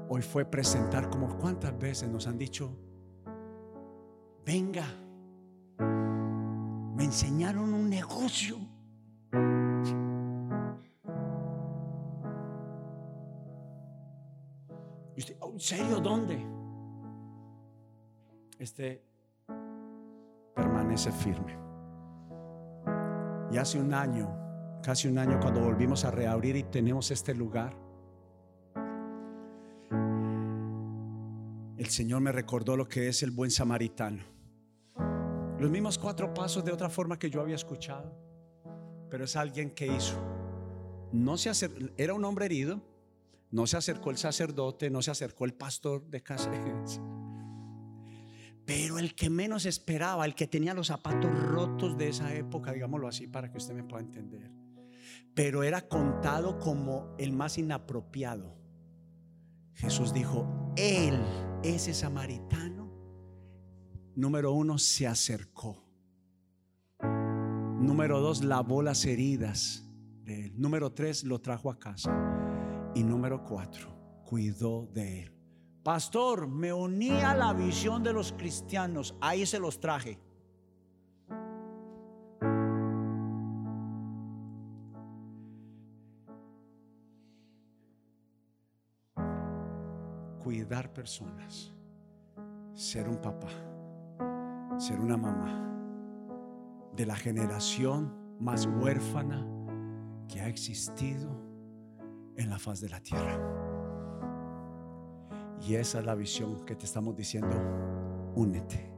hoy 0.09 0.23
fue 0.23 0.47
presentar 0.47 1.11
como 1.11 1.37
cuántas 1.37 1.79
veces 1.79 2.09
nos 2.09 2.27
han 2.27 2.39
dicho, 2.39 2.75
venga 4.47 4.87
me 6.97 7.05
enseñaron 7.05 7.75
un 7.75 7.91
negocio. 7.91 8.72
Serio 15.63 16.01
dónde? 16.01 16.45
Este 18.59 19.05
permanece 20.55 21.13
firme. 21.13 21.57
Y 23.53 23.59
hace 23.59 23.79
un 23.79 23.95
año, 23.95 24.81
casi 24.83 25.07
un 25.07 25.19
año, 25.19 25.39
cuando 25.41 25.61
volvimos 25.61 26.05
a 26.05 26.11
reabrir 26.11 26.57
y 26.57 26.65
tenemos 26.65 27.11
este 27.13 27.35
lugar, 27.35 27.77
el 31.77 31.87
Señor 31.87 32.23
me 32.23 32.33
recordó 32.33 32.77
lo 32.77 32.89
que 32.89 33.09
es 33.09 33.23
el 33.23 33.31
buen 33.31 33.51
samaritano. 33.51 34.25
Los 35.61 35.71
mismos 35.71 35.97
cuatro 35.97 36.35
pasos 36.35 36.65
de 36.65 36.73
otra 36.73 36.89
forma 36.89 37.19
que 37.19 37.31
yo 37.31 37.41
había 37.41 37.55
escuchado. 37.55 38.13
Pero 39.09 39.25
es 39.25 39.37
alguien 39.37 39.71
que 39.71 39.87
hizo. 39.87 40.21
No 41.13 41.37
se 41.37 41.51
acercó, 41.51 41.79
era 41.97 42.15
un 42.15 42.25
hombre 42.25 42.47
herido. 42.47 42.92
No 43.53 43.67
se 43.67 43.77
acercó 43.77 44.11
el 44.11 44.17
sacerdote, 44.19 44.91
no 44.91 45.01
se 45.03 45.13
acercó 45.13 45.45
el 45.45 45.55
pastor 45.55 46.09
de 46.09 46.23
casa. 46.23 46.51
Pero 48.65 48.99
el 48.99 49.15
que 49.15 49.31
menos 49.31 49.67
esperaba, 49.67 50.25
el 50.25 50.35
que 50.35 50.47
tenía 50.47 50.75
los 50.75 50.89
zapatos 50.89 51.31
rotos 51.43 51.97
de 51.97 52.09
esa 52.09 52.35
época, 52.35 52.73
digámoslo 52.73 53.07
así 53.09 53.29
para 53.29 53.51
que 53.51 53.59
usted 53.59 53.75
me 53.75 53.85
pueda 53.85 54.03
entender. 54.03 54.51
Pero 55.35 55.63
era 55.63 55.89
contado 55.89 56.59
como 56.59 57.15
el 57.19 57.33
más 57.33 57.59
inapropiado. 57.59 58.57
Jesús 59.75 60.13
dijo, 60.13 60.73
Él, 60.77 61.19
ese 61.63 61.95
samaritano, 61.95 62.83
Número 64.15 64.53
uno, 64.53 64.77
se 64.77 65.07
acercó. 65.07 65.83
Número 67.01 68.21
dos, 68.21 68.45
lavó 68.45 68.83
las 68.83 69.07
heridas 69.07 69.89
de 70.25 70.47
él. 70.47 70.53
Número 70.57 70.93
tres, 70.93 71.25
lo 71.25 71.41
trajo 71.41 71.71
a 71.71 71.79
casa. 71.79 72.32
Y 72.95 73.03
número 73.03 73.43
cuatro, 73.45 73.89
cuidó 74.25 74.87
de 74.93 75.23
él. 75.23 75.33
Pastor, 75.83 76.47
me 76.47 76.73
uní 76.73 77.11
a 77.11 77.35
la 77.35 77.53
visión 77.53 78.03
de 78.03 78.13
los 78.13 78.33
cristianos. 78.33 79.17
Ahí 79.21 79.47
se 79.47 79.59
los 79.59 79.81
traje. 79.81 80.19
Cuidar 90.43 90.93
personas. 90.93 91.73
Ser 92.75 93.09
un 93.09 93.21
papá 93.21 93.49
ser 94.79 95.01
una 95.01 95.17
mamá 95.17 95.69
de 96.97 97.07
la 97.07 97.15
generación 97.15 98.13
más 98.41 98.67
huérfana 98.67 99.47
que 100.29 100.41
ha 100.41 100.49
existido 100.49 101.31
en 102.37 102.51
la 102.51 102.59
faz 102.59 102.81
de 102.81 102.89
la 102.89 103.01
tierra. 103.01 103.39
Y 105.61 105.75
esa 105.75 106.01
es 106.01 106.07
la 106.07 106.15
visión 106.15 106.65
que 106.65 106.75
te 106.75 106.87
estamos 106.87 107.17
diciendo, 107.17 107.57
únete. 108.35 108.91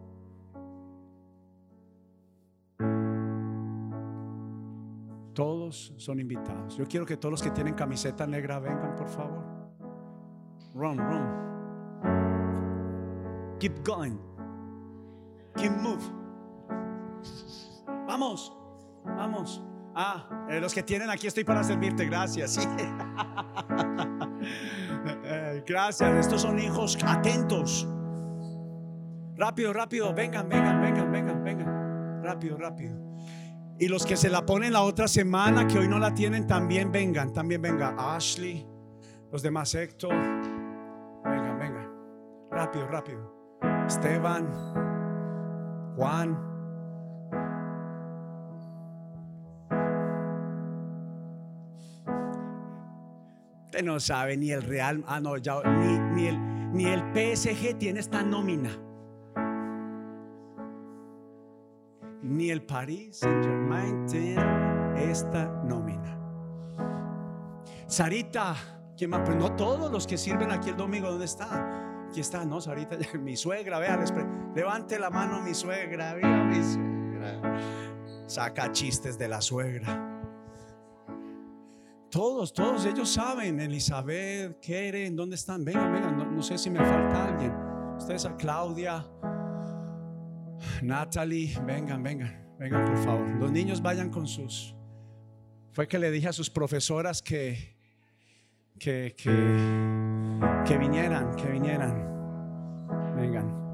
Todos 5.34 5.92
son 5.96 6.20
invitados. 6.20 6.76
Yo 6.76 6.86
quiero 6.86 7.04
que 7.04 7.16
todos 7.16 7.32
los 7.32 7.42
que 7.42 7.50
tienen 7.50 7.74
camiseta 7.74 8.26
negra 8.26 8.60
vengan, 8.60 8.94
por 8.94 9.08
favor. 9.08 9.44
Run, 10.74 10.98
run. 10.98 11.44
Keep 13.58 13.84
going. 13.84 14.16
Keep 15.56 15.72
move. 15.72 16.02
Vamos, 18.06 18.56
vamos. 19.04 19.62
Ah, 19.94 20.46
eh, 20.50 20.60
los 20.60 20.74
que 20.74 20.82
tienen 20.82 21.08
aquí 21.08 21.26
estoy 21.26 21.44
para 21.44 21.62
servirte, 21.62 22.04
gracias. 22.06 22.58
Eh, 25.26 25.62
gracias, 25.66 26.10
estos 26.16 26.42
son 26.42 26.58
hijos 26.58 26.98
atentos. 27.04 27.88
Rápido, 29.36 29.72
rápido, 29.72 30.14
vengan, 30.14 30.48
vengan, 30.48 30.80
vengan, 30.80 31.10
vengan, 31.10 31.44
vengan. 31.44 32.22
Rápido, 32.22 32.56
rápido. 32.58 32.96
Y 33.78 33.88
los 33.88 34.06
que 34.06 34.16
se 34.16 34.30
la 34.30 34.44
ponen 34.46 34.72
la 34.72 34.82
otra 34.82 35.08
semana, 35.08 35.66
que 35.66 35.78
hoy 35.78 35.88
no 35.88 35.98
la 35.98 36.14
tienen, 36.14 36.46
también 36.46 36.92
vengan, 36.92 37.32
también 37.32 37.60
venga. 37.62 37.94
Ashley, 37.98 38.66
los 39.32 39.42
demás 39.42 39.74
Héctor. 39.74 40.14
Vengan, 41.24 41.58
vengan. 41.58 41.90
Rápido, 42.50 42.86
rápido. 42.86 43.58
Esteban. 43.86 44.46
Juan. 45.96 46.53
No 53.82 53.98
sabe 53.98 54.36
ni 54.36 54.50
el 54.50 54.62
Real, 54.62 55.02
ah 55.06 55.20
no, 55.20 55.36
ya, 55.36 55.60
ni, 55.62 56.26
el, 56.26 56.72
ni 56.72 56.86
el 56.86 57.00
PSG 57.00 57.76
tiene 57.78 58.00
esta 58.00 58.22
nómina. 58.22 58.70
Ni 62.22 62.50
el 62.50 62.62
Paris 62.62 63.18
Saint 63.18 63.44
Germain 63.44 64.06
tiene 64.06 65.10
esta 65.10 65.46
nómina. 65.64 66.18
Sarita, 67.86 68.54
¿quién 68.96 69.10
más? 69.10 69.28
No 69.36 69.54
todos 69.56 69.90
los 69.90 70.06
que 70.06 70.16
sirven 70.16 70.50
aquí 70.50 70.70
el 70.70 70.76
domingo, 70.76 71.10
¿dónde 71.10 71.26
está? 71.26 72.06
Aquí 72.08 72.20
está, 72.20 72.44
no, 72.44 72.58
ahorita 72.58 72.96
mi 73.18 73.36
suegra, 73.36 73.78
vea, 73.78 74.02
levante 74.54 74.98
la 74.98 75.10
mano 75.10 75.40
mi 75.42 75.52
suegra, 75.52 76.14
vea 76.14 76.44
mi 76.44 76.62
suegra. 76.62 77.58
Saca 78.26 78.72
chistes 78.72 79.18
de 79.18 79.28
la 79.28 79.40
suegra. 79.40 80.13
Todos, 82.14 82.52
todos 82.52 82.86
ellos 82.86 83.12
saben, 83.12 83.58
Elizabeth, 83.58 84.60
Keren, 84.60 85.16
¿dónde 85.16 85.34
están? 85.34 85.64
Vengan, 85.64 85.92
vengan, 85.92 86.36
no, 86.36 86.42
sé 86.44 86.56
si 86.56 86.70
me 86.70 86.78
falta 86.78 87.24
alguien. 87.26 87.52
Ustedes 87.98 88.24
a 88.24 88.36
Claudia, 88.36 89.04
Natalie, 90.80 91.58
vengan, 91.66 92.04
vengan, 92.04 92.54
vengan 92.56 92.84
por 92.84 92.98
favor. 92.98 93.28
Los 93.40 93.50
niños 93.50 93.82
vayan 93.82 94.10
con 94.10 94.28
sus... 94.28 94.76
Fue 95.72 95.88
que 95.88 95.98
le 95.98 96.12
dije 96.12 96.28
a 96.28 96.32
sus 96.32 96.50
profesoras 96.50 97.20
que, 97.20 97.76
que, 98.78 99.16
que 99.16 99.30
que 100.64 100.78
vinieran, 100.78 101.34
que 101.34 101.48
vinieran. 101.48 101.94
Vengan. 103.16 103.64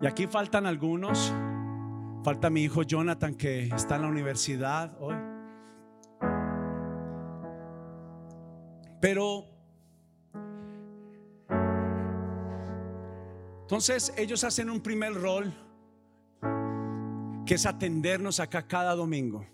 Y 0.00 0.06
aquí 0.06 0.28
faltan 0.28 0.64
algunos. 0.64 1.34
Falta 2.22 2.50
mi 2.50 2.62
hijo 2.62 2.82
Jonathan 2.82 3.34
que 3.34 3.64
está 3.74 3.96
en 3.96 4.02
la 4.02 4.08
universidad 4.08 4.94
hoy. 5.00 5.16
Pero 9.00 9.46
entonces 13.62 14.12
ellos 14.18 14.44
hacen 14.44 14.68
un 14.68 14.80
primer 14.80 15.14
rol 15.14 15.54
que 17.46 17.54
es 17.54 17.64
atendernos 17.64 18.38
acá 18.38 18.66
cada 18.68 18.94
domingo. 18.94 19.46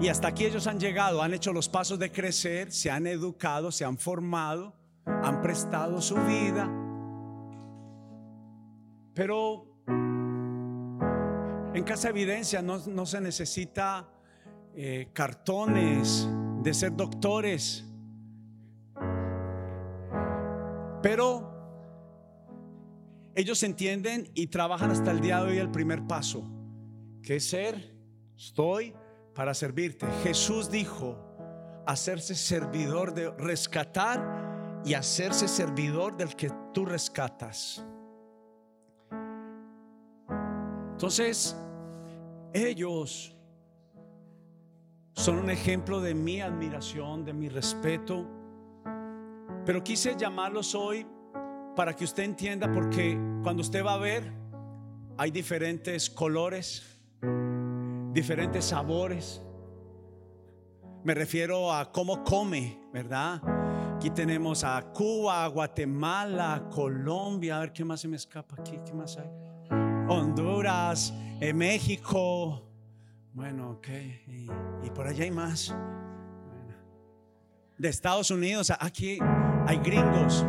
Y 0.00 0.08
hasta 0.08 0.28
aquí 0.28 0.44
ellos 0.44 0.66
han 0.66 0.80
llegado, 0.80 1.22
han 1.22 1.34
hecho 1.34 1.52
los 1.52 1.68
pasos 1.68 1.98
de 1.98 2.10
crecer, 2.10 2.72
se 2.72 2.90
han 2.90 3.06
educado, 3.06 3.70
se 3.70 3.84
han 3.84 3.98
formado, 3.98 4.74
han 5.04 5.40
prestado 5.40 6.00
su 6.00 6.16
vida. 6.16 6.68
Pero 9.14 9.77
en 11.74 11.84
Casa 11.84 12.08
Evidencia 12.08 12.62
no, 12.62 13.06
se 13.06 13.20
necesita 13.20 14.08
eh, 14.74 15.08
cartones 15.12 16.28
de 16.62 16.74
ser 16.74 16.96
doctores. 16.96 17.84
Pero 21.02 21.48
ellos 23.34 23.62
entienden 23.62 24.30
y 24.34 24.48
trabajan 24.48 24.90
hasta 24.90 25.10
el 25.10 25.20
día 25.20 25.42
de 25.42 25.50
hoy 25.52 25.58
el 25.58 25.70
primer 25.70 26.06
paso, 26.06 26.42
que 27.22 27.38
ser, 27.38 27.94
estoy 28.36 28.94
para 29.34 29.54
servirte. 29.54 30.06
Jesús 30.24 30.70
dijo, 30.70 31.16
hacerse 31.86 32.34
servidor 32.34 33.14
de 33.14 33.30
rescatar 33.30 34.82
y 34.84 34.94
hacerse 34.94 35.46
servidor 35.46 36.16
del 36.16 36.34
que 36.34 36.50
tú 36.74 36.84
rescatas. 36.84 37.84
Entonces, 40.98 41.56
ellos 42.52 43.32
son 45.12 45.38
un 45.38 45.48
ejemplo 45.48 46.00
de 46.00 46.12
mi 46.12 46.40
admiración, 46.40 47.24
de 47.24 47.32
mi 47.32 47.48
respeto, 47.48 48.26
pero 49.64 49.84
quise 49.84 50.16
llamarlos 50.16 50.74
hoy 50.74 51.06
para 51.76 51.94
que 51.94 52.02
usted 52.02 52.24
entienda, 52.24 52.72
porque 52.72 53.16
cuando 53.44 53.62
usted 53.62 53.84
va 53.86 53.94
a 53.94 53.98
ver, 53.98 54.32
hay 55.16 55.30
diferentes 55.30 56.10
colores, 56.10 57.00
diferentes 58.12 58.64
sabores. 58.64 59.40
Me 61.04 61.14
refiero 61.14 61.72
a 61.72 61.92
cómo 61.92 62.24
come, 62.24 62.76
¿verdad? 62.92 63.40
Aquí 63.94 64.10
tenemos 64.10 64.64
a 64.64 64.82
Cuba, 64.92 65.46
Guatemala, 65.46 66.68
Colombia, 66.74 67.58
a 67.58 67.60
ver 67.60 67.72
qué 67.72 67.84
más 67.84 68.00
se 68.00 68.08
me 68.08 68.16
escapa 68.16 68.56
aquí, 68.58 68.80
qué 68.84 68.92
más 68.92 69.16
hay. 69.16 69.47
Honduras, 70.08 71.12
eh, 71.38 71.52
México. 71.52 72.62
Bueno, 73.34 73.72
ok. 73.72 73.88
Y, 74.26 74.90
por 74.94 75.06
allá 75.06 75.24
hay 75.24 75.30
más. 75.30 75.74
De 77.76 77.88
Estados 77.88 78.30
Unidos, 78.30 78.72
aquí 78.80 79.18
hay 79.66 79.76
gringos. 79.78 80.44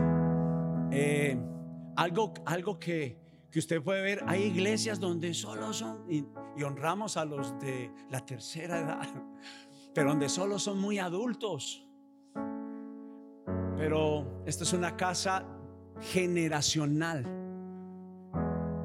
Eh, 0.92 1.38
algo, 1.98 2.34
algo 2.46 2.80
que, 2.80 3.20
que, 3.52 3.60
usted 3.60 3.82
puede 3.84 4.02
ver, 4.02 4.24
hay 4.28 4.44
iglesias 4.44 5.00
donde 5.00 5.34
solo 5.34 5.74
son, 5.74 6.06
y 6.10 6.24
honramos 6.64 7.18
a 7.18 7.26
los 7.26 7.60
de 7.60 7.92
la 8.10 8.26
tercera 8.26 8.80
edad, 8.80 9.08
pero 9.94 10.12
donde 10.12 10.30
solo 10.30 10.58
son 10.58 10.80
muy 10.80 11.00
adultos. 11.00 11.86
Pero 13.78 14.42
esta 14.46 14.64
es 14.64 14.74
una 14.74 14.96
casa 14.96 15.46
generacional 16.00 17.39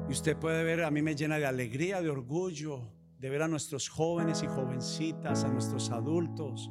y 0.07 0.11
usted 0.11 0.37
puede 0.37 0.63
ver, 0.63 0.83
a 0.83 0.91
mí 0.91 1.01
me 1.01 1.15
llena 1.15 1.37
de 1.37 1.45
alegría, 1.45 2.01
de 2.01 2.09
orgullo, 2.09 2.91
de 3.17 3.29
ver 3.29 3.41
a 3.41 3.47
nuestros 3.47 3.89
jóvenes 3.89 4.43
y 4.43 4.47
jovencitas, 4.47 5.43
a 5.43 5.47
nuestros 5.47 5.89
adultos, 5.89 6.69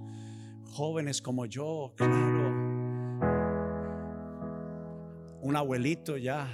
jóvenes 0.64 1.20
como 1.20 1.46
yo, 1.46 1.94
claro. 1.96 2.62
Un 5.40 5.56
abuelito 5.56 6.16
ya, 6.16 6.48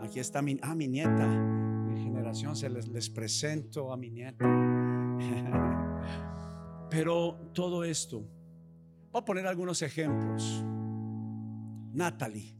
aquí 0.00 0.20
está 0.20 0.42
mi, 0.42 0.58
ah, 0.62 0.74
mi 0.74 0.86
nieta, 0.86 1.26
mi 1.26 2.02
generación, 2.02 2.56
se 2.56 2.68
les, 2.68 2.88
les 2.88 3.08
presento 3.08 3.92
a 3.92 3.96
mi 3.96 4.10
nieta. 4.10 4.44
Pero 6.90 7.38
todo 7.54 7.84
esto, 7.84 8.20
voy 9.10 9.22
a 9.22 9.24
poner 9.24 9.46
algunos 9.46 9.80
ejemplos. 9.80 10.62
Natalie, 11.92 12.54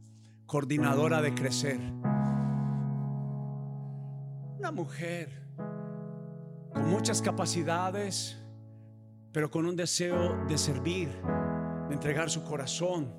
coordinadora 0.47 1.21
de 1.21 1.35
Crecer 1.35 1.79
una 4.59 4.71
mujer 4.71 5.29
con 6.73 6.89
muchas 6.89 7.21
capacidades, 7.21 8.37
pero 9.31 9.49
con 9.49 9.65
un 9.65 9.75
deseo 9.75 10.45
de 10.47 10.57
servir, 10.57 11.09
de 11.87 11.93
entregar 11.93 12.29
su 12.29 12.43
corazón. 12.43 13.13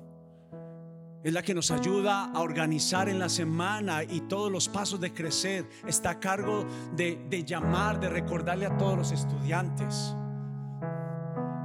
Es 1.23 1.33
la 1.33 1.41
que 1.41 1.55
nos 1.55 1.71
ayuda 1.71 2.31
a 2.31 2.41
organizar 2.41 3.09
en 3.09 3.17
la 3.17 3.27
semana 3.27 4.03
y 4.03 4.21
todos 4.21 4.51
los 4.51 4.69
pasos 4.69 4.99
de 4.99 5.13
crecer. 5.13 5.67
Está 5.87 6.11
a 6.11 6.19
cargo 6.19 6.65
de, 6.95 7.43
llamar, 7.43 7.99
de 7.99 8.09
recordarle 8.09 8.67
a 8.67 8.77
todos 8.77 8.97
los 8.97 9.11
estudiantes. 9.11 10.15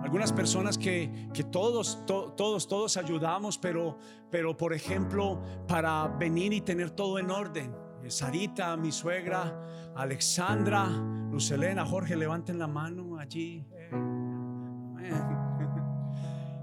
Algunas 0.03 0.33
personas 0.33 0.79
que, 0.79 1.29
todos, 1.51 1.99
todos, 2.07 2.67
todos 2.67 2.97
ayudamos, 2.97 3.59
pero, 3.59 3.99
pero 4.31 4.57
por 4.57 4.73
ejemplo, 4.73 5.43
para 5.69 6.07
venir 6.09 6.55
y 6.55 6.63
tener 6.63 6.91
todo 6.91 7.19
en 7.19 7.31
orden 7.31 7.86
Sarita, 8.11 8.77
mi 8.77 8.93
suegra, 8.93 9.93
Alexandra, 9.95 10.87
Lucelena, 11.31 11.85
Jorge, 11.85 12.17
levanten 12.17 12.59
la 12.59 12.67
mano 12.67 13.19
allí. 13.19 13.67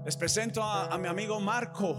Les 0.04 0.16
presento 0.16 0.62
a, 0.62 0.96
mi 0.98 1.08
amigo 1.08 1.40
Marco, 1.40 1.96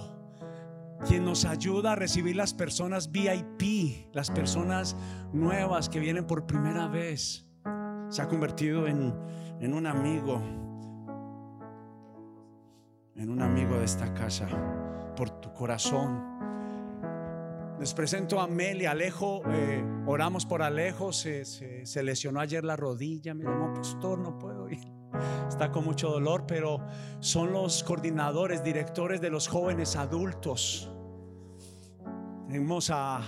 quien 1.07 1.25
nos 1.25 1.45
ayuda 1.45 1.93
a 1.93 1.95
recibir 1.95 2.35
las 2.35 2.53
personas 2.53 3.11
VIP, 3.11 4.13
las 4.13 4.29
personas 4.29 4.95
nuevas 5.33 5.89
que 5.89 5.99
vienen 5.99 6.27
por 6.27 6.45
primera 6.45 6.87
vez. 6.87 7.45
Se 8.09 8.21
ha 8.21 8.27
convertido 8.27 8.87
en, 8.87 9.13
en 9.59 9.73
un 9.73 9.87
amigo, 9.87 10.35
en 13.15 13.29
un 13.29 13.41
amigo 13.41 13.77
de 13.77 13.85
esta 13.85 14.13
casa, 14.13 14.47
por 15.15 15.29
tu 15.41 15.51
corazón 15.51 16.35
les 17.79 17.93
presento 17.93 18.39
a 18.39 18.47
Mel 18.47 18.81
y 18.81 18.85
Alejo. 18.85 19.41
Eh, 19.47 19.83
oramos 20.07 20.45
por 20.45 20.61
Alejo. 20.61 21.11
Se, 21.11 21.43
lesionó 22.03 22.39
ayer 22.39 22.63
la 22.63 22.75
rodilla. 22.75 23.33
Me 23.33 23.43
llamó, 23.43 23.73
pastor, 23.73 24.19
no 24.19 24.37
puedo 24.39 24.69
ir. 24.69 24.85
Está 25.47 25.71
con 25.71 25.85
mucho 25.85 26.09
dolor, 26.09 26.45
pero 26.47 26.85
son 27.19 27.51
los 27.51 27.83
coordinadores, 27.83 28.63
directores 28.63 29.21
de 29.21 29.29
los 29.29 29.47
jóvenes 29.47 29.95
adultos. 29.95 30.89
Tenemos 32.47 32.89
a, 32.89 33.21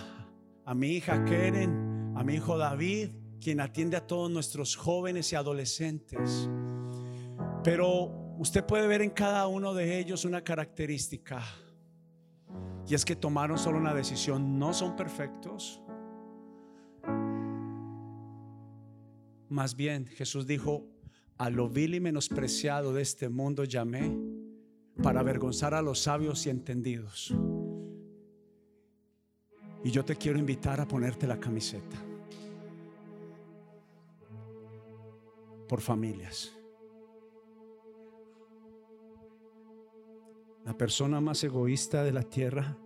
a 0.65 0.73
mi 0.73 0.89
hija 0.89 1.25
Keren, 1.25 2.13
a 2.15 2.23
mi 2.23 2.35
hijo 2.35 2.57
David, 2.57 3.09
quien 3.41 3.59
atiende 3.59 3.97
a 3.97 4.05
todos 4.05 4.31
nuestros 4.31 4.75
jóvenes 4.75 5.31
y 5.33 5.35
adolescentes. 5.35 6.49
Pero 7.63 8.35
usted 8.37 8.65
puede 8.65 8.87
ver 8.87 9.01
en 9.01 9.09
cada 9.09 9.47
uno 9.47 9.73
de 9.73 9.99
ellos 9.99 10.23
una 10.23 10.43
característica 10.43 11.43
y 12.87 12.95
es 12.95 13.03
que 13.03 13.15
tomaron 13.15 13.57
solo 13.57 13.77
una 13.77 13.93
decisión. 13.93 14.57
No 14.57 14.73
son 14.73 14.95
perfectos. 14.95 15.81
Más 19.49 19.75
bien, 19.75 20.07
Jesús 20.07 20.47
dijo, 20.47 20.87
a 21.37 21.49
lo 21.49 21.69
vil 21.69 21.95
y 21.95 21.99
menospreciado 21.99 22.93
de 22.93 23.01
este 23.01 23.29
mundo 23.29 23.63
llamé 23.63 24.17
para 25.03 25.19
avergonzar 25.19 25.73
a 25.73 25.81
los 25.81 25.99
sabios 25.99 26.45
y 26.47 26.49
entendidos. 26.49 27.33
Y 29.83 29.91
yo 29.91 30.03
te 30.03 30.15
quiero 30.15 30.39
invitar 30.39 30.81
a 30.81 30.87
ponerte 30.87 31.27
la 31.27 31.39
camiseta 31.39 31.97
por 35.67 35.81
familias. 35.81 36.56
La 40.67 40.77
persona 40.77 41.21
más 41.21 41.41
egoísta 41.45 42.03
de 42.03 42.11
la 42.11 42.23
tierra, 42.23 42.77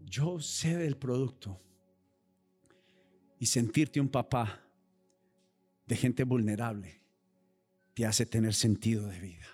yo 0.00 0.40
sé 0.40 0.76
del 0.76 0.96
producto 0.96 1.60
y 3.38 3.46
sentirte 3.46 4.00
un 4.00 4.08
papá 4.08 4.66
de 5.86 5.94
gente 5.94 6.24
vulnerable 6.24 7.04
te 7.94 8.04
hace 8.04 8.26
tener 8.26 8.52
sentido 8.52 9.06
de 9.06 9.20
vida. 9.20 9.46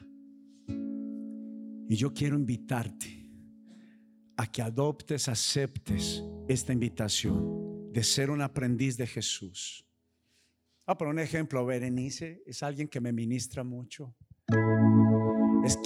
Y 1.90 1.96
yo 1.96 2.14
quiero 2.14 2.36
invitarte 2.36 3.30
a 4.38 4.50
que 4.50 4.62
adoptes, 4.62 5.28
aceptes 5.28 6.24
esta 6.48 6.72
invitación 6.72 7.92
de 7.92 8.02
ser 8.04 8.30
un 8.30 8.40
aprendiz 8.40 8.96
de 8.96 9.06
Jesús. 9.06 9.84
Ah, 10.86 10.96
por 10.96 11.08
un 11.08 11.18
ejemplo, 11.18 11.66
Berenice 11.66 12.42
es 12.46 12.62
alguien 12.62 12.88
que 12.88 13.02
me 13.02 13.12
ministra 13.12 13.64
mucho 13.64 14.16
es 15.68 15.78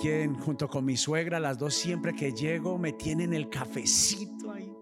junto 0.44 0.68
con 0.68 0.84
mi 0.84 0.96
suegra, 0.96 1.40
las 1.40 1.58
dos 1.58 1.74
siempre 1.74 2.14
que 2.14 2.32
llego 2.32 2.78
me 2.78 2.92
tienen 2.92 3.32
el 3.32 3.48
cafecito 3.48 4.52
ahí. 4.52 4.72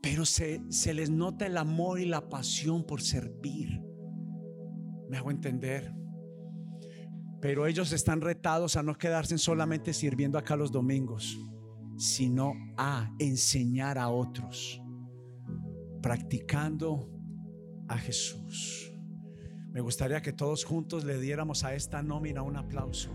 Pero 0.00 0.24
se, 0.24 0.60
se 0.70 0.94
les 0.94 1.10
nota 1.10 1.46
el 1.46 1.56
amor 1.56 1.98
y 1.98 2.06
la 2.06 2.28
pasión 2.28 2.84
por 2.84 3.02
servir. 3.02 3.82
Me 5.08 5.16
hago 5.16 5.32
entender. 5.32 5.92
Pero 7.40 7.66
ellos 7.66 7.92
están 7.92 8.20
retados 8.20 8.76
a 8.76 8.84
no 8.84 8.96
quedarse 8.96 9.36
solamente 9.36 9.92
sirviendo 9.92 10.38
acá 10.38 10.54
los 10.54 10.70
domingos, 10.70 11.36
sino 11.96 12.52
a 12.76 13.12
enseñar 13.18 13.98
a 13.98 14.10
otros, 14.10 14.80
practicando 16.00 17.10
a 17.88 17.98
Jesús. 17.98 18.95
Me 19.76 19.82
gustaría 19.82 20.22
que 20.22 20.32
todos 20.32 20.64
juntos 20.64 21.04
le 21.04 21.18
diéramos 21.20 21.62
a 21.62 21.74
esta 21.74 22.02
nómina 22.02 22.40
un 22.40 22.56
aplauso. 22.56 23.10